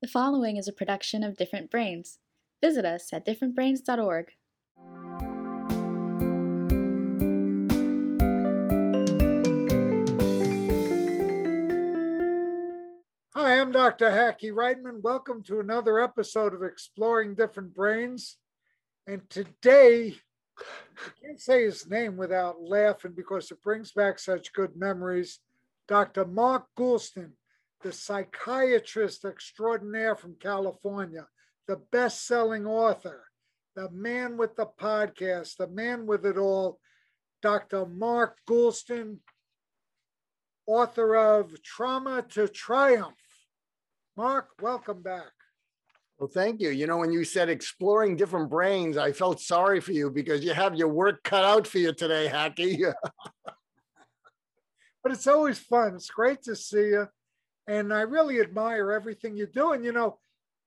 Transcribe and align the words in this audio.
The 0.00 0.06
following 0.06 0.56
is 0.56 0.68
a 0.68 0.72
production 0.72 1.24
of 1.24 1.36
Different 1.36 1.72
Brains. 1.72 2.20
Visit 2.62 2.84
us 2.84 3.12
at 3.12 3.26
differentbrains.org. 3.26 4.26
Hi, 13.34 13.60
I'm 13.60 13.72
Dr. 13.72 14.12
Hackie 14.12 14.52
Reitman. 14.52 15.02
Welcome 15.02 15.42
to 15.42 15.58
another 15.58 15.98
episode 15.98 16.54
of 16.54 16.62
Exploring 16.62 17.34
Different 17.34 17.74
Brains. 17.74 18.36
And 19.08 19.28
today, 19.28 20.14
I 20.60 21.10
can't 21.20 21.40
say 21.40 21.64
his 21.64 21.90
name 21.90 22.16
without 22.16 22.62
laughing 22.62 23.14
because 23.16 23.50
it 23.50 23.60
brings 23.64 23.90
back 23.90 24.20
such 24.20 24.52
good 24.52 24.76
memories. 24.76 25.40
Dr. 25.88 26.24
Mark 26.24 26.66
Goulston, 26.78 27.32
the 27.82 27.92
psychiatrist 27.92 29.24
extraordinaire 29.24 30.16
from 30.16 30.36
California, 30.40 31.26
the 31.66 31.76
best 31.92 32.26
selling 32.26 32.66
author, 32.66 33.24
the 33.76 33.90
man 33.90 34.36
with 34.36 34.56
the 34.56 34.66
podcast, 34.66 35.56
the 35.56 35.68
man 35.68 36.06
with 36.06 36.26
it 36.26 36.36
all, 36.36 36.80
Dr. 37.42 37.86
Mark 37.86 38.38
Goulston, 38.48 39.18
author 40.66 41.16
of 41.16 41.62
Trauma 41.62 42.22
to 42.30 42.48
Triumph. 42.48 43.14
Mark, 44.16 44.48
welcome 44.60 45.02
back. 45.02 45.30
Well, 46.18 46.28
thank 46.28 46.60
you. 46.60 46.70
You 46.70 46.88
know, 46.88 46.96
when 46.96 47.12
you 47.12 47.22
said 47.22 47.48
exploring 47.48 48.16
different 48.16 48.50
brains, 48.50 48.96
I 48.96 49.12
felt 49.12 49.40
sorry 49.40 49.80
for 49.80 49.92
you 49.92 50.10
because 50.10 50.44
you 50.44 50.52
have 50.52 50.74
your 50.74 50.88
work 50.88 51.22
cut 51.22 51.44
out 51.44 51.64
for 51.64 51.78
you 51.78 51.92
today, 51.92 52.26
Hackie. 52.26 52.82
but 55.02 55.12
it's 55.12 55.28
always 55.28 55.60
fun. 55.60 55.94
It's 55.94 56.10
great 56.10 56.42
to 56.42 56.56
see 56.56 56.88
you. 56.88 57.08
And 57.68 57.92
I 57.92 58.00
really 58.00 58.40
admire 58.40 58.90
everything 58.90 59.36
you 59.36 59.46
do. 59.46 59.72
And, 59.72 59.84
you 59.84 59.92
know, 59.92 60.18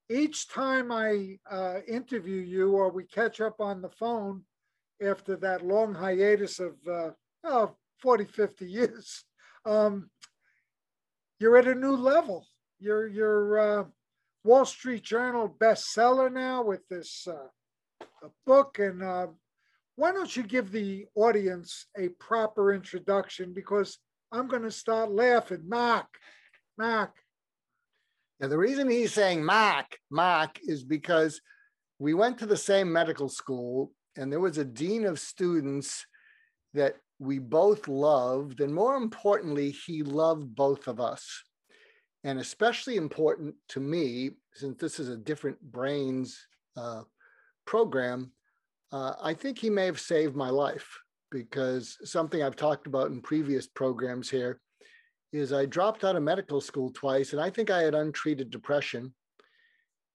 each 0.10 0.48
time 0.48 0.92
I 0.92 1.40
uh, 1.50 1.80
interview 1.88 2.42
you 2.42 2.74
or 2.74 2.92
we 2.92 3.04
catch 3.06 3.42
up 3.42 3.60
on 3.60 3.82
the 3.82 3.90
phone 3.90 4.44
after 5.04 5.36
that 5.38 5.66
long 5.66 5.94
hiatus 5.94 6.60
of 6.60 6.76
uh, 6.90 7.10
oh, 7.44 7.76
40, 8.02 8.26
50 8.26 8.66
years, 8.66 9.26
um, 9.66 10.10
you're 11.40 11.58
at 11.58 11.68
a 11.68 11.76
new 11.76 11.96
level. 11.96 12.46
You're, 12.80 13.08
you're, 13.08 13.60
uh, 13.60 13.84
Wall 14.44 14.66
Street 14.66 15.04
Journal 15.04 15.56
bestseller 15.60 16.32
now 16.32 16.64
with 16.64 16.88
this 16.88 17.28
uh, 17.28 18.28
book. 18.46 18.80
And 18.80 19.04
uh, 19.04 19.28
why 19.96 20.12
don't 20.12 20.36
you 20.36 20.44
give 20.44 20.72
the 20.72 21.06
audience 21.16 21.86
a 21.98 22.10
proper 22.20 22.74
introduction? 22.74 23.54
Because 23.54 24.00
I'm 24.32 24.48
going 24.48 24.64
to 24.64 24.72
start 24.72 25.12
laughing. 25.12 25.64
Mark, 25.68 26.08
Mark. 26.82 27.16
Now, 28.40 28.48
the 28.48 28.58
reason 28.58 28.90
he's 28.90 29.14
saying 29.14 29.46
Mac, 29.46 29.98
Mac, 30.10 30.60
is 30.64 30.84
because 30.84 31.40
we 32.00 32.14
went 32.14 32.40
to 32.40 32.48
the 32.48 32.58
same 32.58 32.92
medical 32.92 33.30
school 33.30 33.92
and 34.18 34.32
there 34.32 34.40
was 34.40 34.58
a 34.58 34.66
dean 34.66 35.06
of 35.06 35.20
students 35.20 36.06
that 36.74 36.96
we 37.20 37.38
both 37.38 37.88
loved. 37.88 38.62
And 38.62 38.74
more 38.74 38.96
importantly, 38.96 39.70
he 39.70 40.02
loved 40.02 40.56
both 40.56 40.88
of 40.88 41.00
us 41.00 41.44
and 42.24 42.40
especially 42.40 42.98
important 42.98 43.56
to 43.70 43.80
me, 43.80 44.32
since 44.54 44.78
this 44.80 45.00
is 45.00 45.10
a 45.10 45.18
different 45.18 45.60
brains 45.62 46.40
uh, 46.78 47.02
program, 47.66 48.32
uh, 48.92 49.14
I 49.22 49.34
think 49.34 49.58
he 49.58 49.70
may 49.70 49.86
have 49.86 50.00
saved 50.00 50.36
my 50.36 50.50
life 50.50 50.88
because 51.32 51.98
something 52.04 52.44
I've 52.44 52.56
talked 52.56 52.88
about 52.88 53.12
in 53.12 53.22
previous 53.22 53.68
programs 53.68 54.30
here 54.30 54.60
is 55.32 55.54
I 55.54 55.66
dropped 55.66 56.04
out 56.04 56.16
of 56.16 56.24
medical 56.24 56.62
school 56.62 56.92
twice, 56.92 57.34
and 57.34 57.42
I 57.42 57.50
think 57.50 57.70
I 57.70 57.84
had 57.84 57.96
untreated 57.96 58.50
depression. 58.50 59.14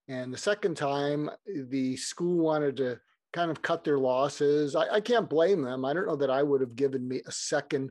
And 0.09 0.33
the 0.33 0.39
second 0.39 0.77
time, 0.77 1.31
the 1.47 1.97
school 1.97 2.45
wanted 2.45 2.77
to 2.79 3.01
kind 3.33 3.51
of 3.51 3.63
cut 3.63 3.83
their 3.83 3.99
losses. 3.99 4.77
I, 4.77 4.89
I 4.95 5.01
can't 5.01 5.29
blame 5.29 5.63
them. 5.63 5.85
I 5.85 5.93
don't 5.93 6.07
know 6.07 6.17
that 6.17 6.31
I 6.31 6.43
would 6.43 6.61
have 6.61 6.77
given 6.77 7.07
me 7.07 7.23
a 7.27 7.33
second 7.33 7.91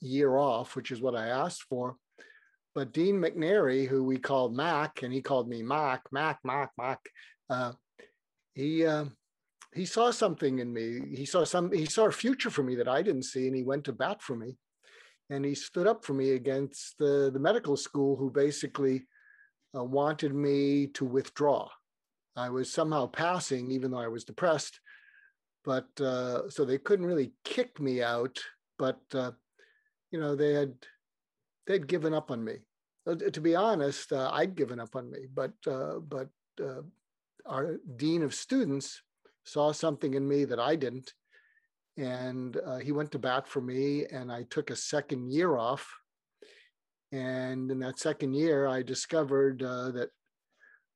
year 0.00 0.36
off, 0.36 0.74
which 0.74 0.90
is 0.90 1.00
what 1.00 1.14
I 1.14 1.28
asked 1.28 1.62
for. 1.64 1.96
But 2.74 2.92
Dean 2.92 3.16
McNary, 3.16 3.86
who 3.86 4.02
we 4.02 4.18
called 4.18 4.56
Mac, 4.56 5.02
and 5.02 5.12
he 5.12 5.20
called 5.20 5.48
me 5.48 5.62
Mac, 5.62 6.02
Mac, 6.10 6.38
Mac, 6.42 6.70
Mac. 6.78 7.00
Uh, 7.50 7.72
he 8.54 8.86
uh, 8.86 9.04
he 9.74 9.84
saw 9.84 10.10
something 10.10 10.58
in 10.58 10.72
me. 10.72 11.00
He 11.14 11.26
saw 11.26 11.44
some. 11.44 11.70
He 11.70 11.86
saw 11.86 12.06
a 12.06 12.12
future 12.12 12.50
for 12.50 12.62
me 12.62 12.74
that 12.76 12.88
I 12.88 13.02
didn't 13.02 13.24
see, 13.24 13.46
and 13.46 13.56
he 13.56 13.62
went 13.62 13.84
to 13.84 13.92
bat 13.92 14.22
for 14.22 14.36
me. 14.36 14.56
And 15.32 15.44
he 15.44 15.54
stood 15.54 15.86
up 15.86 16.04
for 16.04 16.12
me 16.12 16.32
against 16.32 16.98
the 16.98 17.30
the 17.32 17.38
medical 17.48 17.76
school, 17.76 18.16
who 18.16 18.30
basically 18.30 19.06
uh, 19.74 19.82
wanted 19.82 20.34
me 20.34 20.88
to 20.88 21.04
withdraw. 21.06 21.68
I 22.36 22.50
was 22.50 22.72
somehow 22.72 23.06
passing, 23.06 23.70
even 23.70 23.90
though 23.90 24.04
I 24.06 24.08
was 24.08 24.24
depressed. 24.24 24.78
But 25.64 25.88
uh, 26.00 26.50
so 26.50 26.64
they 26.64 26.78
couldn't 26.78 27.06
really 27.06 27.32
kick 27.44 27.80
me 27.80 28.02
out. 28.02 28.38
But 28.78 29.00
uh, 29.14 29.32
you 30.10 30.20
know, 30.20 30.36
they 30.36 30.52
had 30.52 30.74
they'd 31.66 31.86
given 31.86 32.12
up 32.12 32.30
on 32.30 32.44
me. 32.44 32.56
Uh, 33.06 33.14
to 33.36 33.40
be 33.40 33.54
honest, 33.56 34.12
uh, 34.12 34.30
I'd 34.32 34.54
given 34.54 34.78
up 34.80 34.94
on 34.94 35.10
me, 35.10 35.20
but 35.32 35.54
uh, 35.66 35.98
but 36.00 36.28
our 37.46 37.78
dean 37.96 38.22
of 38.22 38.34
students 38.34 39.02
saw 39.44 39.72
something 39.72 40.14
in 40.14 40.28
me 40.28 40.44
that 40.44 40.60
I 40.60 40.76
didn't, 40.76 41.14
and 41.96 42.56
uh, 42.56 42.78
he 42.78 42.92
went 42.92 43.12
to 43.12 43.18
bat 43.18 43.46
for 43.46 43.60
me, 43.60 44.06
and 44.06 44.32
I 44.32 44.44
took 44.44 44.70
a 44.70 44.76
second 44.76 45.32
year 45.32 45.56
off. 45.56 45.86
And 47.12 47.70
in 47.70 47.78
that 47.80 47.98
second 47.98 48.32
year, 48.34 48.66
I 48.66 48.82
discovered 48.82 49.62
uh, 49.62 49.90
that 49.92 50.08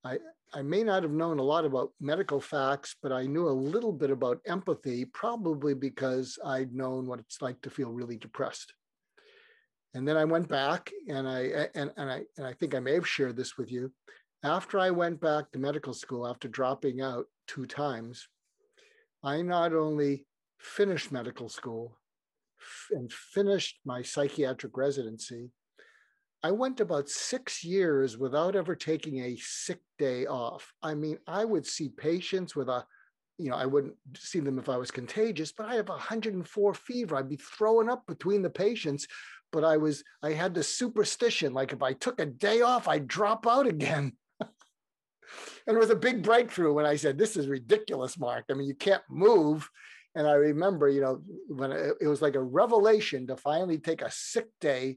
I 0.05 0.19
I 0.55 0.63
may 0.63 0.83
not 0.83 1.03
have 1.03 1.13
known 1.13 1.39
a 1.39 1.43
lot 1.43 1.65
about 1.65 1.93
medical 2.01 2.41
facts, 2.41 2.97
but 3.03 3.13
I 3.13 3.27
knew 3.27 3.49
a 3.49 3.51
little 3.51 3.93
bit 3.93 4.11
about 4.11 4.41
empathy, 4.47 5.05
probably 5.05 5.75
because 5.75 6.39
I'd 6.45 6.73
known 6.73 7.07
what 7.07 7.19
it's 7.19 7.43
like 7.43 7.61
to 7.63 7.71
feel 7.71 7.91
really 7.91 8.17
depressed. 8.17 8.73
And 9.95 10.07
then 10.07 10.17
I 10.17 10.25
went 10.25 10.49
back 10.49 10.91
and 11.09 11.29
I 11.29 11.69
and, 11.75 11.93
and 11.97 12.11
I 12.11 12.23
and 12.37 12.47
I 12.47 12.53
think 12.53 12.75
I 12.75 12.81
may 12.81 12.95
have 12.95 13.09
shared 13.09 13.37
this 13.37 13.59
with 13.59 13.71
you. 13.71 13.93
After 14.43 14.79
I 14.79 14.91
went 14.91 15.21
back 15.21 15.51
to 15.51 15.59
medical 15.59 15.95
school 15.95 16.27
after 16.27 16.49
dropping 16.49 17.01
out 17.01 17.27
two 17.49 17.67
times, 17.67 18.29
I 19.25 19.43
not 19.43 19.73
only 19.73 20.27
finished 20.75 21.13
medical 21.13 21.49
school 21.49 21.99
and 22.91 23.13
finished 23.13 23.79
my 23.85 24.03
psychiatric 24.03 24.77
residency, 24.77 25.51
I 26.43 26.51
went 26.51 26.81
about 26.81 27.09
six 27.09 27.65
years 27.65 28.17
without 28.19 28.57
ever 28.57 28.75
taking 28.75 29.21
a 29.21 29.37
sick 29.37 29.81
day 29.99 30.27
off. 30.27 30.73
I 30.83 30.95
mean, 30.95 31.19
I 31.27 31.45
would 31.45 31.67
see 31.67 31.89
patients 31.89 32.55
with 32.55 32.69
a, 32.69 32.85
you 33.39 33.51
know, 33.51 33.57
I 33.57 33.67
wouldn't 33.67 33.95
see 34.17 34.41
them 34.41 34.59
if 34.59 34.69
I 34.69 34.77
was 34.77 34.91
contagious, 34.91 35.53
but 35.53 35.67
I 35.67 35.75
have 35.75 35.89
104 35.89 36.75
fever. 36.75 37.17
I'd 37.17 37.29
be 37.29 37.37
throwing 37.37 37.89
up 37.89 38.07
between 38.07 38.43
the 38.43 38.51
patients 38.51 39.07
but 39.53 39.65
I 39.65 39.77
was 39.77 40.05
I 40.23 40.33
had 40.33 40.55
this 40.55 40.69
superstition 40.69 41.55
like 41.55 41.73
if 41.73 41.83
I 41.83 41.93
took 41.93 42.21
a 42.21 42.27
day 42.27 42.61
off, 42.61 42.89
I'd 42.89 43.09
drop 43.09 43.47
out 43.47 43.67
again. 43.67 44.13
and 44.41 44.51
it 45.67 45.79
was 45.79 45.91
a 45.91 45.97
big 45.97 46.23
breakthrough 46.23 46.73
when 46.73 46.87
I 46.87 46.97
said, 46.97 47.17
"This 47.19 47.37
is 47.37 47.49
ridiculous, 47.49 48.19
Mark. 48.19 48.45
I 48.51 48.55
mean, 48.55 48.69
you 48.69 48.75
can't 48.75 49.03
move." 49.09 49.69
And 50.17 50.27
I 50.27 50.33
remember, 50.33 50.89
you 50.89 51.03
know, 51.03 51.21
when 51.49 51.71
it, 51.71 51.95
it 52.01 52.09
was 52.09 52.23
like 52.23 52.35
a 52.35 52.43
revelation 52.43 53.27
to 53.27 53.37
finally 53.37 53.79
take 53.79 54.01
a 54.01 54.11
sick 54.11 54.49
day, 54.61 54.97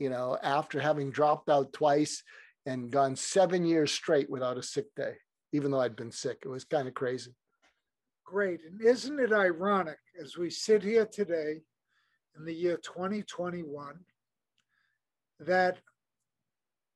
you 0.00 0.10
know, 0.10 0.36
after 0.42 0.80
having 0.80 1.10
dropped 1.10 1.48
out 1.48 1.72
twice 1.72 2.24
and 2.66 2.90
gone 2.90 3.14
seven 3.14 3.64
years 3.64 3.92
straight 3.92 4.28
without 4.28 4.58
a 4.58 4.62
sick 4.62 4.86
day, 4.96 5.14
even 5.52 5.70
though 5.70 5.80
I'd 5.80 5.94
been 5.94 6.10
sick. 6.10 6.42
It 6.44 6.48
was 6.48 6.64
kind 6.64 6.88
of 6.88 6.94
crazy. 6.94 7.32
Great. 8.24 8.60
And 8.68 8.82
isn't 8.82 9.20
it 9.20 9.32
ironic 9.32 10.00
as 10.20 10.36
we 10.36 10.50
sit 10.50 10.82
here 10.82 11.06
today 11.06 11.60
in 12.36 12.44
the 12.44 12.52
year 12.52 12.76
2021 12.76 14.00
that 15.38 15.78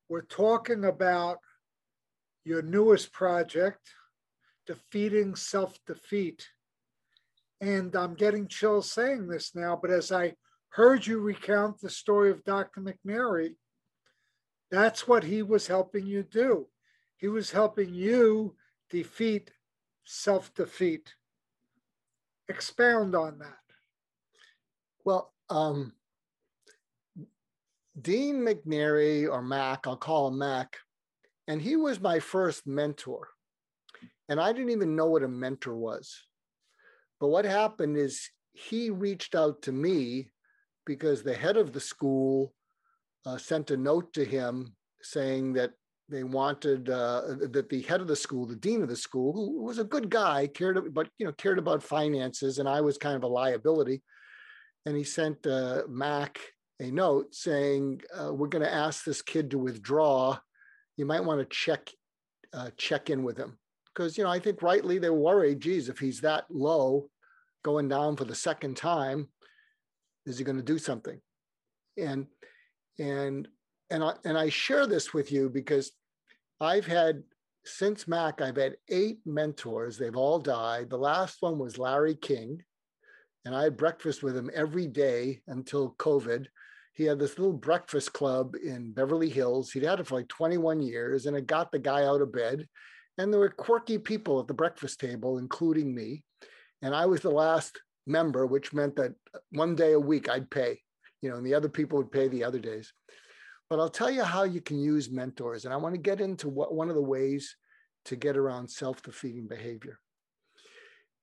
we're 0.09 0.23
talking 0.23 0.87
about 0.87 1.39
your 2.45 2.63
newest 2.63 3.13
project, 3.13 3.91
Defeating 4.67 5.37
Self 5.37 5.79
Defeat. 5.87 6.49
And 7.61 7.95
I'm 7.95 8.15
getting 8.15 8.49
chills 8.49 8.91
saying 8.91 9.29
this 9.29 9.55
now, 9.55 9.79
but 9.81 9.91
as 9.91 10.11
I 10.11 10.35
heard 10.71 11.07
you 11.07 11.21
recount 11.21 11.81
the 11.81 11.91
story 11.91 12.31
of 12.31 12.45
Dr. 12.45 12.81
McNary, 12.81 13.55
that's 14.71 15.07
what 15.07 15.25
he 15.25 15.43
was 15.43 15.67
helping 15.67 16.07
you 16.07 16.23
do. 16.23 16.69
He 17.17 17.29
was 17.29 17.51
helping 17.51 17.93
you 17.93 18.57
defeat 18.89 19.51
self 20.05 20.55
defeat. 20.55 21.15
Expound 22.49 23.15
on 23.15 23.39
that. 23.39 23.59
Well, 25.05 25.33
um, 25.49 25.93
Dean 28.01 28.37
McNary 28.37 29.31
or 29.31 29.43
Mac, 29.43 29.87
I'll 29.87 29.97
call 29.97 30.29
him 30.29 30.39
Mac, 30.39 30.77
and 31.47 31.61
he 31.61 31.77
was 31.77 32.01
my 32.01 32.19
first 32.19 32.67
mentor. 32.67 33.29
And 34.29 34.41
I 34.41 34.53
didn't 34.53 34.71
even 34.71 34.97
know 34.97 35.07
what 35.07 35.23
a 35.23 35.29
mentor 35.29 35.77
was. 35.77 36.25
But 37.21 37.29
what 37.29 37.45
happened 37.45 37.97
is 37.97 38.31
he 38.53 38.91
reached 38.91 39.35
out 39.35 39.63
to 39.63 39.73
me 39.73 40.31
because 40.87 41.23
the 41.23 41.35
head 41.35 41.57
of 41.57 41.73
the 41.73 41.81
school 41.81 42.55
uh, 43.27 43.37
sent 43.37 43.71
a 43.71 43.77
note 43.77 44.13
to 44.15 44.25
him 44.25 44.75
saying 45.03 45.53
that 45.53 45.73
they 46.09 46.25
wanted 46.25 46.91
uh, 46.91 47.23
that 47.53 47.69
the 47.69 47.83
head 47.83 48.01
of 48.01 48.09
the 48.09 48.17
school, 48.17 48.47
the 48.47 48.57
dean 48.57 48.83
of 48.83 48.89
the 48.89 48.97
school, 48.97 49.33
who 49.33 49.63
was 49.63 49.79
a 49.79 49.85
good 49.85 50.11
guy, 50.11 50.49
cared 50.49 50.93
but 50.93 51.09
you 51.19 51.27
know 51.27 51.33
cared 51.33 51.59
about 51.59 51.83
finances, 51.83 52.59
and 52.59 52.69
I 52.69 52.81
was 52.81 52.99
kind 52.99 53.15
of 53.15 53.23
a 53.23 53.29
liability. 53.29 54.03
And 54.87 54.97
he 54.97 55.05
sent 55.05 55.47
uh, 55.47 55.83
Mac 55.89 56.41
a 56.81 56.91
note 56.91 57.33
saying, 57.35 58.01
uh, 58.13 58.35
"We're 58.35 58.49
going 58.49 58.65
to 58.65 58.75
ask 58.75 59.05
this 59.05 59.23
kid 59.23 59.53
to 59.53 59.59
withdraw. 59.59 60.39
You 60.97 61.07
might 61.07 61.25
want 61.25 61.39
to 61.41 61.57
check 61.57 61.91
uh, 62.53 62.71
check 62.77 63.09
in 63.09 63.23
with 63.23 63.37
him 63.37 63.60
because 63.95 64.17
you 64.17 64.25
know 64.25 64.31
I 64.31 64.39
think 64.39 64.63
rightly 64.63 64.99
they 64.99 65.11
were 65.11 65.19
worried. 65.19 65.61
Geez, 65.61 65.89
if 65.89 65.99
he's 65.99 66.21
that 66.21 66.45
low, 66.51 67.09
going 67.63 67.89
down 67.89 68.17
for 68.17 68.25
the 68.25 68.35
second 68.35 68.77
time, 68.77 69.29
is 70.27 70.39
he 70.39 70.45
going 70.45 70.57
to 70.57 70.63
do 70.63 70.79
something?" 70.79 71.21
And 71.97 72.27
and 72.99 73.49
and 73.91 74.05
I, 74.05 74.15
and 74.25 74.39
I 74.39 74.49
share 74.49 74.87
this 74.87 75.13
with 75.13 75.33
you 75.33 75.49
because 75.49 75.93
I've 76.61 76.87
had 76.87 77.23
since 77.65 78.09
Mac, 78.09 78.41
I've 78.41 78.57
had 78.57 78.77
eight 78.89 79.19
mentors. 79.27 79.99
They've 79.99 80.17
all 80.17 80.39
died. 80.39 80.89
The 80.91 80.99
last 80.99 81.39
one 81.41 81.59
was 81.59 81.79
Larry 81.79 82.15
King, 82.15 82.63
and 83.45 83.55
I 83.55 83.65
had 83.65 83.77
breakfast 83.77 84.23
with 84.23 84.37
him 84.37 84.51
every 84.55 84.87
day 84.87 85.41
until 85.49 85.95
COVID. 85.99 86.47
He 86.95 87.05
had 87.05 87.19
this 87.19 87.39
little 87.39 87.55
breakfast 87.55 88.13
club 88.13 88.55
in 88.57 88.93
Beverly 88.93 89.31
Hills. 89.31 89.71
He'd 89.71 89.85
had 89.85 90.01
it 90.01 90.07
for 90.07 90.17
like 90.17 90.29
21 90.29 90.81
years, 90.81 91.27
and 91.27 91.37
it 91.37 91.47
got 91.47 91.71
the 91.71 91.79
guy 91.79 92.05
out 92.05 92.21
of 92.21 92.33
bed. 92.33 92.67
And 93.21 93.31
there 93.31 93.41
were 93.41 93.51
quirky 93.51 93.99
people 93.99 94.41
at 94.41 94.47
the 94.47 94.55
breakfast 94.55 94.99
table, 94.99 95.37
including 95.37 95.95
me. 95.95 96.25
And 96.81 96.95
I 96.95 97.05
was 97.05 97.21
the 97.21 97.31
last 97.31 97.79
member, 98.07 98.47
which 98.47 98.73
meant 98.73 98.97
that 98.97 99.13
one 99.53 99.75
day 99.75 99.93
a 99.93 100.01
week 100.01 100.31
I'd 100.31 100.51
pay, 100.51 100.81
you 101.21 101.29
know, 101.29 101.37
and 101.37 101.45
the 101.45 101.53
other 101.53 101.69
people 101.69 101.99
would 101.99 102.11
pay 102.11 102.29
the 102.29 102.45
other 102.45 102.59
days. 102.59 102.95
But 103.69 103.79
I'll 103.79 103.91
tell 103.91 104.11
you 104.11 104.23
how 104.23 104.45
you 104.45 104.63
can 104.63 104.81
use 104.81 105.11
mentors. 105.11 105.67
And 105.67 105.75
I 105.75 105.77
want 105.77 105.95
to 105.95 106.01
get 106.01 106.23
into 106.23 106.49
what 106.49 106.73
one 106.73 106.89
of 106.89 106.95
the 106.95 107.03
ways 107.03 107.57
to 108.07 108.17
get 108.17 108.39
around 108.39 108.71
self-defeating 108.71 109.49
behavior 109.49 109.99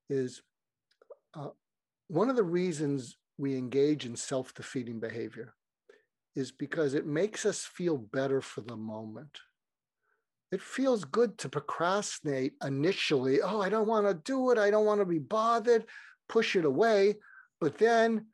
is 0.07 0.43
uh, 1.33 1.49
one 2.09 2.29
of 2.29 2.35
the 2.35 2.43
reasons 2.43 3.17
we 3.39 3.57
engage 3.57 4.05
in 4.05 4.15
self-defeating 4.15 4.99
behavior 4.99 5.55
is 6.35 6.51
because 6.51 6.93
it 6.93 7.07
makes 7.07 7.43
us 7.43 7.61
feel 7.65 7.97
better 7.97 8.39
for 8.39 8.61
the 8.61 8.77
moment. 8.77 9.39
It 10.51 10.61
feels 10.61 11.03
good 11.03 11.37
to 11.39 11.49
procrastinate 11.49 12.53
initially. 12.63 13.41
Oh, 13.41 13.61
I 13.61 13.69
don't 13.69 13.87
want 13.87 14.07
to 14.07 14.13
do 14.13 14.51
it. 14.51 14.57
I 14.57 14.71
don't 14.71 14.85
want 14.85 15.01
to 15.01 15.05
be 15.05 15.19
bothered. 15.19 15.85
Push 16.29 16.55
it 16.55 16.65
away. 16.65 17.15
But 17.59 17.77
then 17.77 18.27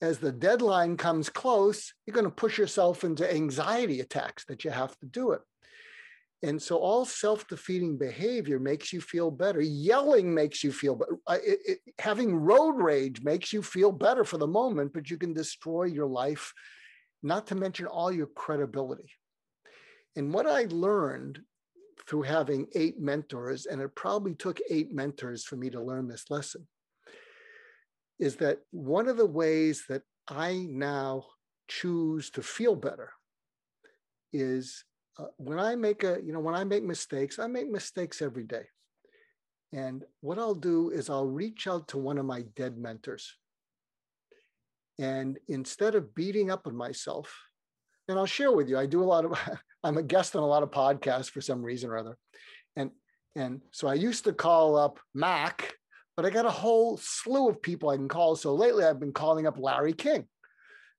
as 0.00 0.18
the 0.18 0.32
deadline 0.32 0.96
comes 0.96 1.28
close, 1.28 1.92
you're 2.06 2.14
going 2.14 2.24
to 2.24 2.30
push 2.30 2.56
yourself 2.56 3.04
into 3.04 3.30
anxiety 3.30 4.00
attacks 4.00 4.44
that 4.46 4.64
you 4.64 4.70
have 4.70 4.96
to 5.00 5.06
do 5.06 5.32
it. 5.32 5.40
And 6.42 6.62
so 6.62 6.76
all 6.76 7.04
self-defeating 7.04 7.98
behavior 7.98 8.60
makes 8.60 8.92
you 8.92 9.00
feel 9.00 9.30
better. 9.30 9.60
Yelling 9.60 10.32
makes 10.32 10.62
you 10.62 10.70
feel 10.70 10.94
better. 10.94 11.18
Uh, 11.26 11.38
it, 11.44 11.80
having 11.98 12.36
road 12.36 12.76
rage 12.76 13.22
makes 13.22 13.52
you 13.52 13.60
feel 13.60 13.90
better 13.90 14.24
for 14.24 14.38
the 14.38 14.46
moment, 14.46 14.92
but 14.94 15.10
you 15.10 15.18
can 15.18 15.34
destroy 15.34 15.84
your 15.84 16.06
life, 16.06 16.54
not 17.24 17.48
to 17.48 17.56
mention 17.56 17.86
all 17.86 18.12
your 18.12 18.28
credibility. 18.28 19.10
And 20.14 20.32
what 20.32 20.46
I 20.46 20.66
learned 20.70 21.40
through 22.08 22.22
having 22.22 22.66
eight 22.74 22.98
mentors, 22.98 23.66
and 23.66 23.80
it 23.82 23.94
probably 23.94 24.34
took 24.34 24.58
eight 24.70 24.92
mentors 24.92 25.44
for 25.44 25.56
me 25.56 25.68
to 25.70 25.80
learn 25.80 26.08
this 26.08 26.24
lesson, 26.30 26.66
is 28.18 28.36
that 28.36 28.60
one 28.70 29.08
of 29.08 29.18
the 29.18 29.26
ways 29.26 29.84
that 29.88 30.02
I 30.26 30.66
now 30.68 31.26
choose 31.68 32.30
to 32.30 32.42
feel 32.42 32.74
better 32.74 33.12
is 34.32 34.84
uh, 35.18 35.26
when 35.36 35.58
I 35.58 35.76
make 35.76 36.02
a, 36.02 36.18
you 36.24 36.32
know, 36.32 36.40
when 36.40 36.54
I 36.54 36.64
make 36.64 36.82
mistakes, 36.82 37.38
I 37.38 37.46
make 37.46 37.70
mistakes 37.70 38.22
every 38.22 38.44
day. 38.44 38.64
And 39.72 40.04
what 40.20 40.38
I'll 40.38 40.54
do 40.54 40.90
is 40.90 41.10
I'll 41.10 41.26
reach 41.26 41.66
out 41.66 41.88
to 41.88 41.98
one 41.98 42.16
of 42.16 42.24
my 42.24 42.42
dead 42.56 42.78
mentors. 42.78 43.36
And 44.98 45.38
instead 45.48 45.94
of 45.94 46.14
beating 46.14 46.50
up 46.50 46.66
on 46.66 46.74
myself, 46.74 47.34
and 48.08 48.18
I'll 48.18 48.26
share 48.26 48.52
with 48.52 48.68
you, 48.68 48.78
I 48.78 48.86
do 48.86 49.02
a 49.02 49.04
lot 49.04 49.24
of, 49.24 49.38
I'm 49.84 49.98
a 49.98 50.02
guest 50.02 50.34
on 50.34 50.42
a 50.42 50.46
lot 50.46 50.62
of 50.62 50.70
podcasts 50.70 51.30
for 51.30 51.40
some 51.40 51.62
reason 51.62 51.90
or 51.90 51.98
other. 51.98 52.16
And, 52.76 52.90
and 53.36 53.60
so 53.70 53.88
I 53.88 53.94
used 53.94 54.24
to 54.24 54.32
call 54.32 54.76
up 54.76 54.98
Mac 55.14 55.74
but 56.18 56.26
I 56.26 56.30
got 56.30 56.46
a 56.46 56.50
whole 56.50 56.96
slew 56.96 57.48
of 57.48 57.62
people 57.62 57.90
I 57.90 57.96
can 57.96 58.08
call. 58.08 58.34
So 58.34 58.52
lately 58.52 58.84
I've 58.84 58.98
been 58.98 59.12
calling 59.12 59.46
up 59.46 59.56
Larry 59.56 59.92
King. 59.92 60.26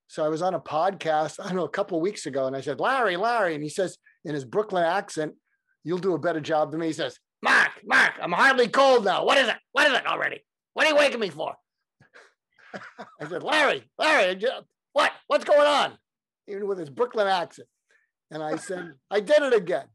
So 0.08 0.24
I 0.24 0.30
was 0.30 0.42
on 0.42 0.54
a 0.54 0.62
podcast, 0.62 1.42
I 1.42 1.48
don't 1.48 1.58
know, 1.58 1.66
a 1.66 1.70
couple 1.70 1.98
of 1.98 2.02
weeks 2.02 2.26
ago, 2.26 2.48
and 2.48 2.56
I 2.56 2.62
said, 2.62 2.80
Larry, 2.80 3.18
Larry. 3.18 3.54
And 3.54 3.62
he 3.62 3.68
says 3.68 3.98
in 4.24 4.34
his 4.34 4.46
Brooklyn 4.46 4.86
accent, 4.86 5.34
You'll 5.84 5.98
do 5.98 6.14
a 6.14 6.20
better 6.20 6.40
job 6.40 6.72
than 6.72 6.80
me. 6.80 6.88
He 6.88 6.94
says, 6.94 7.18
Mark, 7.42 7.72
Mark, 7.86 8.14
I'm 8.22 8.32
hardly 8.32 8.70
cold 8.70 9.04
now. 9.04 9.26
What 9.26 9.38
is 9.38 9.50
it? 9.50 9.56
What 9.74 9.88
is 9.88 9.94
it 9.98 10.08
already? 10.08 10.42
What 10.74 10.86
are 10.86 10.90
you 10.90 10.96
waking 10.96 11.20
me 11.20 11.30
for? 11.30 11.54
I 13.22 13.28
said, 13.28 13.44
Larry, 13.44 13.84
Larry, 13.98 14.42
what? 14.94 15.12
What's 15.28 15.44
going 15.44 15.68
on? 15.68 15.98
Even 16.50 16.68
with 16.68 16.80
his 16.80 16.90
Brooklyn 16.90 17.28
accent. 17.28 17.68
And 18.32 18.44
I 18.44 18.58
said, 18.58 18.94
I 19.12 19.20
did 19.20 19.42
it 19.42 19.54
again. 19.54 19.86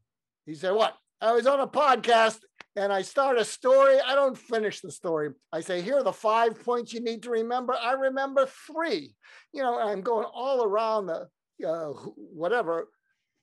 He 0.45 0.55
said, 0.55 0.71
What? 0.71 0.95
I 1.21 1.31
was 1.31 1.47
on 1.47 1.59
a 1.59 1.67
podcast 1.67 2.39
and 2.75 2.91
I 2.91 3.01
start 3.01 3.37
a 3.37 3.45
story. 3.45 3.99
I 4.05 4.15
don't 4.15 4.37
finish 4.37 4.81
the 4.81 4.91
story. 4.91 5.29
I 5.51 5.61
say, 5.61 5.81
here 5.81 5.97
are 5.97 6.03
the 6.03 6.11
five 6.11 6.63
points 6.63 6.93
you 6.93 6.99
need 7.01 7.23
to 7.23 7.29
remember. 7.29 7.73
I 7.73 7.93
remember 7.93 8.47
three. 8.67 9.15
You 9.53 9.63
know, 9.63 9.79
I'm 9.79 10.01
going 10.01 10.27
all 10.33 10.63
around 10.63 11.07
the 11.07 11.27
uh, 11.67 11.93
whatever. 12.15 12.89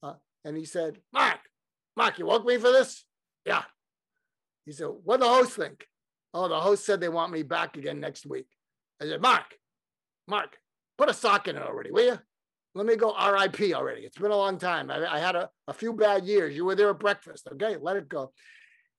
Uh, 0.03 0.15
and 0.45 0.57
he 0.57 0.65
said, 0.65 0.99
Mark, 1.13 1.39
Mark, 1.97 2.19
you 2.19 2.27
woke 2.27 2.45
me 2.45 2.59
for 2.59 2.71
this? 2.71 3.05
Yeah. 3.47 3.63
He 4.67 4.73
said, 4.73 4.89
what 5.05 5.21
the 5.21 5.27
host 5.27 5.53
think? 5.53 5.87
Oh, 6.35 6.49
the 6.49 6.61
host 6.61 6.85
said 6.85 7.01
they 7.01 7.09
want 7.09 7.33
me 7.33 7.43
back 7.43 7.77
again 7.77 8.01
next 8.01 8.27
week. 8.27 8.47
I 9.01 9.07
said, 9.07 9.21
Mark, 9.21 9.45
Mark, 10.29 10.57
put 10.99 11.11
a 11.11 11.15
sock 11.15 11.49
in 11.49 11.57
it 11.57 11.63
already, 11.63 11.91
will 11.91 12.05
you? 12.05 12.19
Let 12.75 12.87
me 12.87 12.97
go 12.97 13.15
RIP 13.15 13.75
already. 13.75 14.03
It's 14.03 14.17
been 14.17 14.31
a 14.31 14.37
long 14.37 14.59
time. 14.59 14.91
I, 14.91 15.07
I 15.07 15.19
had 15.19 15.37
a, 15.37 15.51
a 15.69 15.75
few 15.75 15.93
bad 15.93 16.25
years. 16.25 16.57
You 16.57 16.65
were 16.65 16.75
there 16.75 16.91
at 16.91 16.99
breakfast. 16.99 17.49
Okay, 17.53 17.77
let 17.81 17.97
it 17.97 18.09
go. 18.09 18.33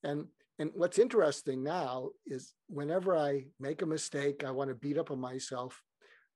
And 0.03 0.25
and 0.59 0.71
what's 0.75 0.99
interesting 0.99 1.63
now 1.63 2.09
is 2.27 2.53
whenever 2.67 3.17
I 3.17 3.45
make 3.59 3.81
a 3.81 3.87
mistake, 3.87 4.43
I 4.43 4.51
want 4.51 4.69
to 4.69 4.75
beat 4.75 4.99
up 4.99 5.09
on 5.09 5.19
myself, 5.19 5.81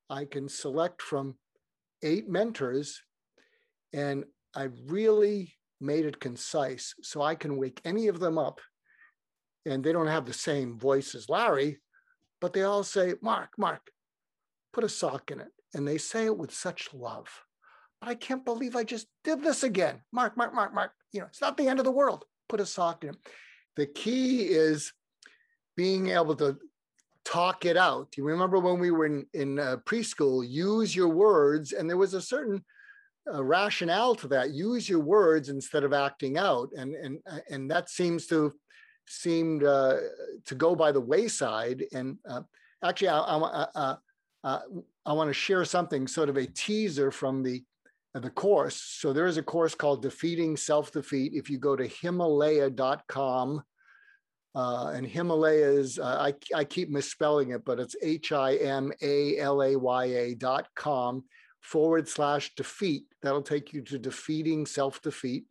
I 0.09 0.25
can 0.25 0.49
select 0.49 1.01
from 1.01 1.35
eight 2.01 2.27
mentors 2.27 3.01
and 3.93 4.25
I 4.55 4.69
really 4.87 5.53
made 5.79 6.05
it 6.05 6.19
concise 6.19 6.95
so 7.03 7.21
I 7.21 7.35
can 7.35 7.57
wake 7.57 7.79
any 7.85 8.07
of 8.07 8.19
them 8.19 8.39
up 8.39 8.59
and 9.65 9.83
they 9.83 9.91
don't 9.91 10.07
have 10.07 10.25
the 10.25 10.33
same 10.33 10.79
voice 10.79 11.13
as 11.13 11.29
Larry, 11.29 11.79
but 12.41 12.53
they 12.53 12.63
all 12.63 12.83
say, 12.83 13.13
Mark, 13.21 13.49
Mark, 13.57 13.91
put 14.73 14.83
a 14.83 14.89
sock 14.89 15.29
in 15.29 15.41
it. 15.41 15.51
And 15.73 15.87
they 15.87 15.97
say 15.97 16.25
it 16.25 16.37
with 16.37 16.53
such 16.53 16.93
love. 16.93 17.27
But 17.99 18.09
I 18.09 18.15
can't 18.15 18.45
believe 18.45 18.75
I 18.75 18.83
just 18.83 19.07
did 19.23 19.43
this 19.43 19.63
again. 19.63 20.01
Mark, 20.11 20.37
Mark, 20.37 20.53
Mark, 20.53 20.73
Mark. 20.73 20.91
You 21.11 21.21
know, 21.21 21.27
it's 21.27 21.41
not 21.41 21.57
the 21.57 21.67
end 21.67 21.79
of 21.79 21.85
the 21.85 21.91
world. 21.91 22.25
Put 22.47 22.59
a 22.59 22.65
sock 22.65 23.03
in 23.03 23.11
it 23.11 23.17
the 23.77 23.85
key 23.85 24.41
is 24.41 24.91
being 25.77 26.09
able 26.09 26.35
to 26.35 26.57
talk 27.23 27.65
it 27.65 27.77
out. 27.77 28.09
You 28.17 28.25
remember 28.25 28.59
when 28.59 28.79
we 28.79 28.91
were 28.91 29.05
in, 29.05 29.25
in 29.33 29.59
uh, 29.59 29.77
preschool, 29.85 30.45
use 30.45 30.95
your 30.95 31.09
words, 31.09 31.71
and 31.71 31.89
there 31.89 31.97
was 31.97 32.15
a 32.15 32.21
certain 32.21 32.65
uh, 33.31 33.43
rationale 33.43 34.15
to 34.15 34.27
that. 34.29 34.51
Use 34.51 34.89
your 34.89 34.99
words 34.99 35.49
instead 35.49 35.83
of 35.83 35.93
acting 35.93 36.37
out, 36.37 36.69
and 36.75 36.95
and 36.95 37.19
uh, 37.31 37.39
and 37.49 37.69
that 37.69 37.89
seems 37.89 38.25
to 38.27 38.53
seemed 39.07 39.63
uh, 39.63 39.97
to 40.45 40.55
go 40.55 40.75
by 40.75 40.91
the 40.91 40.99
wayside. 40.99 41.83
And 41.93 42.17
uh, 42.27 42.41
actually, 42.83 43.09
I, 43.09 43.19
I, 43.19 43.95
I, 44.43 44.59
I 45.07 45.13
want 45.13 45.29
to 45.29 45.33
share 45.33 45.65
something, 45.65 46.05
sort 46.05 46.29
of 46.29 46.37
a 46.37 46.45
teaser 46.45 47.09
from 47.11 47.41
the 47.41 47.63
the 48.13 48.29
course. 48.29 48.81
So 48.81 49.13
there 49.13 49.27
is 49.27 49.37
a 49.37 49.43
course 49.43 49.75
called 49.75 50.01
Defeating 50.01 50.57
Self 50.57 50.91
Defeat. 50.91 51.33
If 51.33 51.49
you 51.49 51.57
go 51.57 51.75
to 51.75 51.87
Himalaya.com, 51.87 53.63
uh, 54.55 54.91
and 54.95 55.05
Himalayas, 55.05 55.99
uh, 55.99 56.17
I, 56.19 56.33
I 56.55 56.63
keep 56.63 56.89
misspelling 56.89 57.51
it, 57.51 57.63
but 57.63 57.79
it's 57.79 57.95
H 58.01 58.31
I 58.31 58.55
M 58.55 58.91
A 59.01 59.37
L 59.37 59.61
A 59.61 59.75
Y 59.75 60.05
A 60.05 60.35
dot 60.35 60.67
com 60.75 61.23
forward 61.61 62.09
slash 62.09 62.55
defeat. 62.55 63.03
That'll 63.21 63.43
take 63.43 63.71
you 63.71 63.81
to 63.83 63.99
defeating 63.99 64.65
self 64.65 65.01
defeat. 65.01 65.45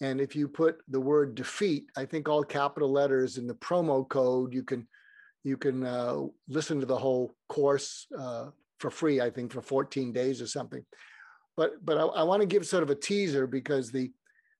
And 0.00 0.20
if 0.20 0.34
you 0.34 0.48
put 0.48 0.78
the 0.88 1.00
word 1.00 1.36
defeat, 1.36 1.84
I 1.96 2.04
think 2.04 2.28
all 2.28 2.42
capital 2.42 2.90
letters 2.90 3.38
in 3.38 3.46
the 3.46 3.54
promo 3.54 4.08
code, 4.08 4.52
you 4.52 4.64
can 4.64 4.88
you 5.44 5.56
can 5.56 5.84
uh, 5.84 6.22
listen 6.48 6.80
to 6.80 6.86
the 6.86 6.98
whole 6.98 7.36
course 7.48 8.08
uh, 8.18 8.48
for 8.82 8.90
free. 8.90 9.22
I 9.22 9.30
think 9.30 9.52
for 9.52 9.62
14 9.62 10.12
days 10.12 10.42
or 10.42 10.46
something 10.46 10.84
but 11.56 11.84
but 11.84 11.98
I, 11.98 12.02
I 12.02 12.22
want 12.22 12.40
to 12.40 12.46
give 12.46 12.66
sort 12.66 12.82
of 12.82 12.90
a 12.90 12.94
teaser 12.94 13.46
because 13.46 13.90
the 13.90 14.10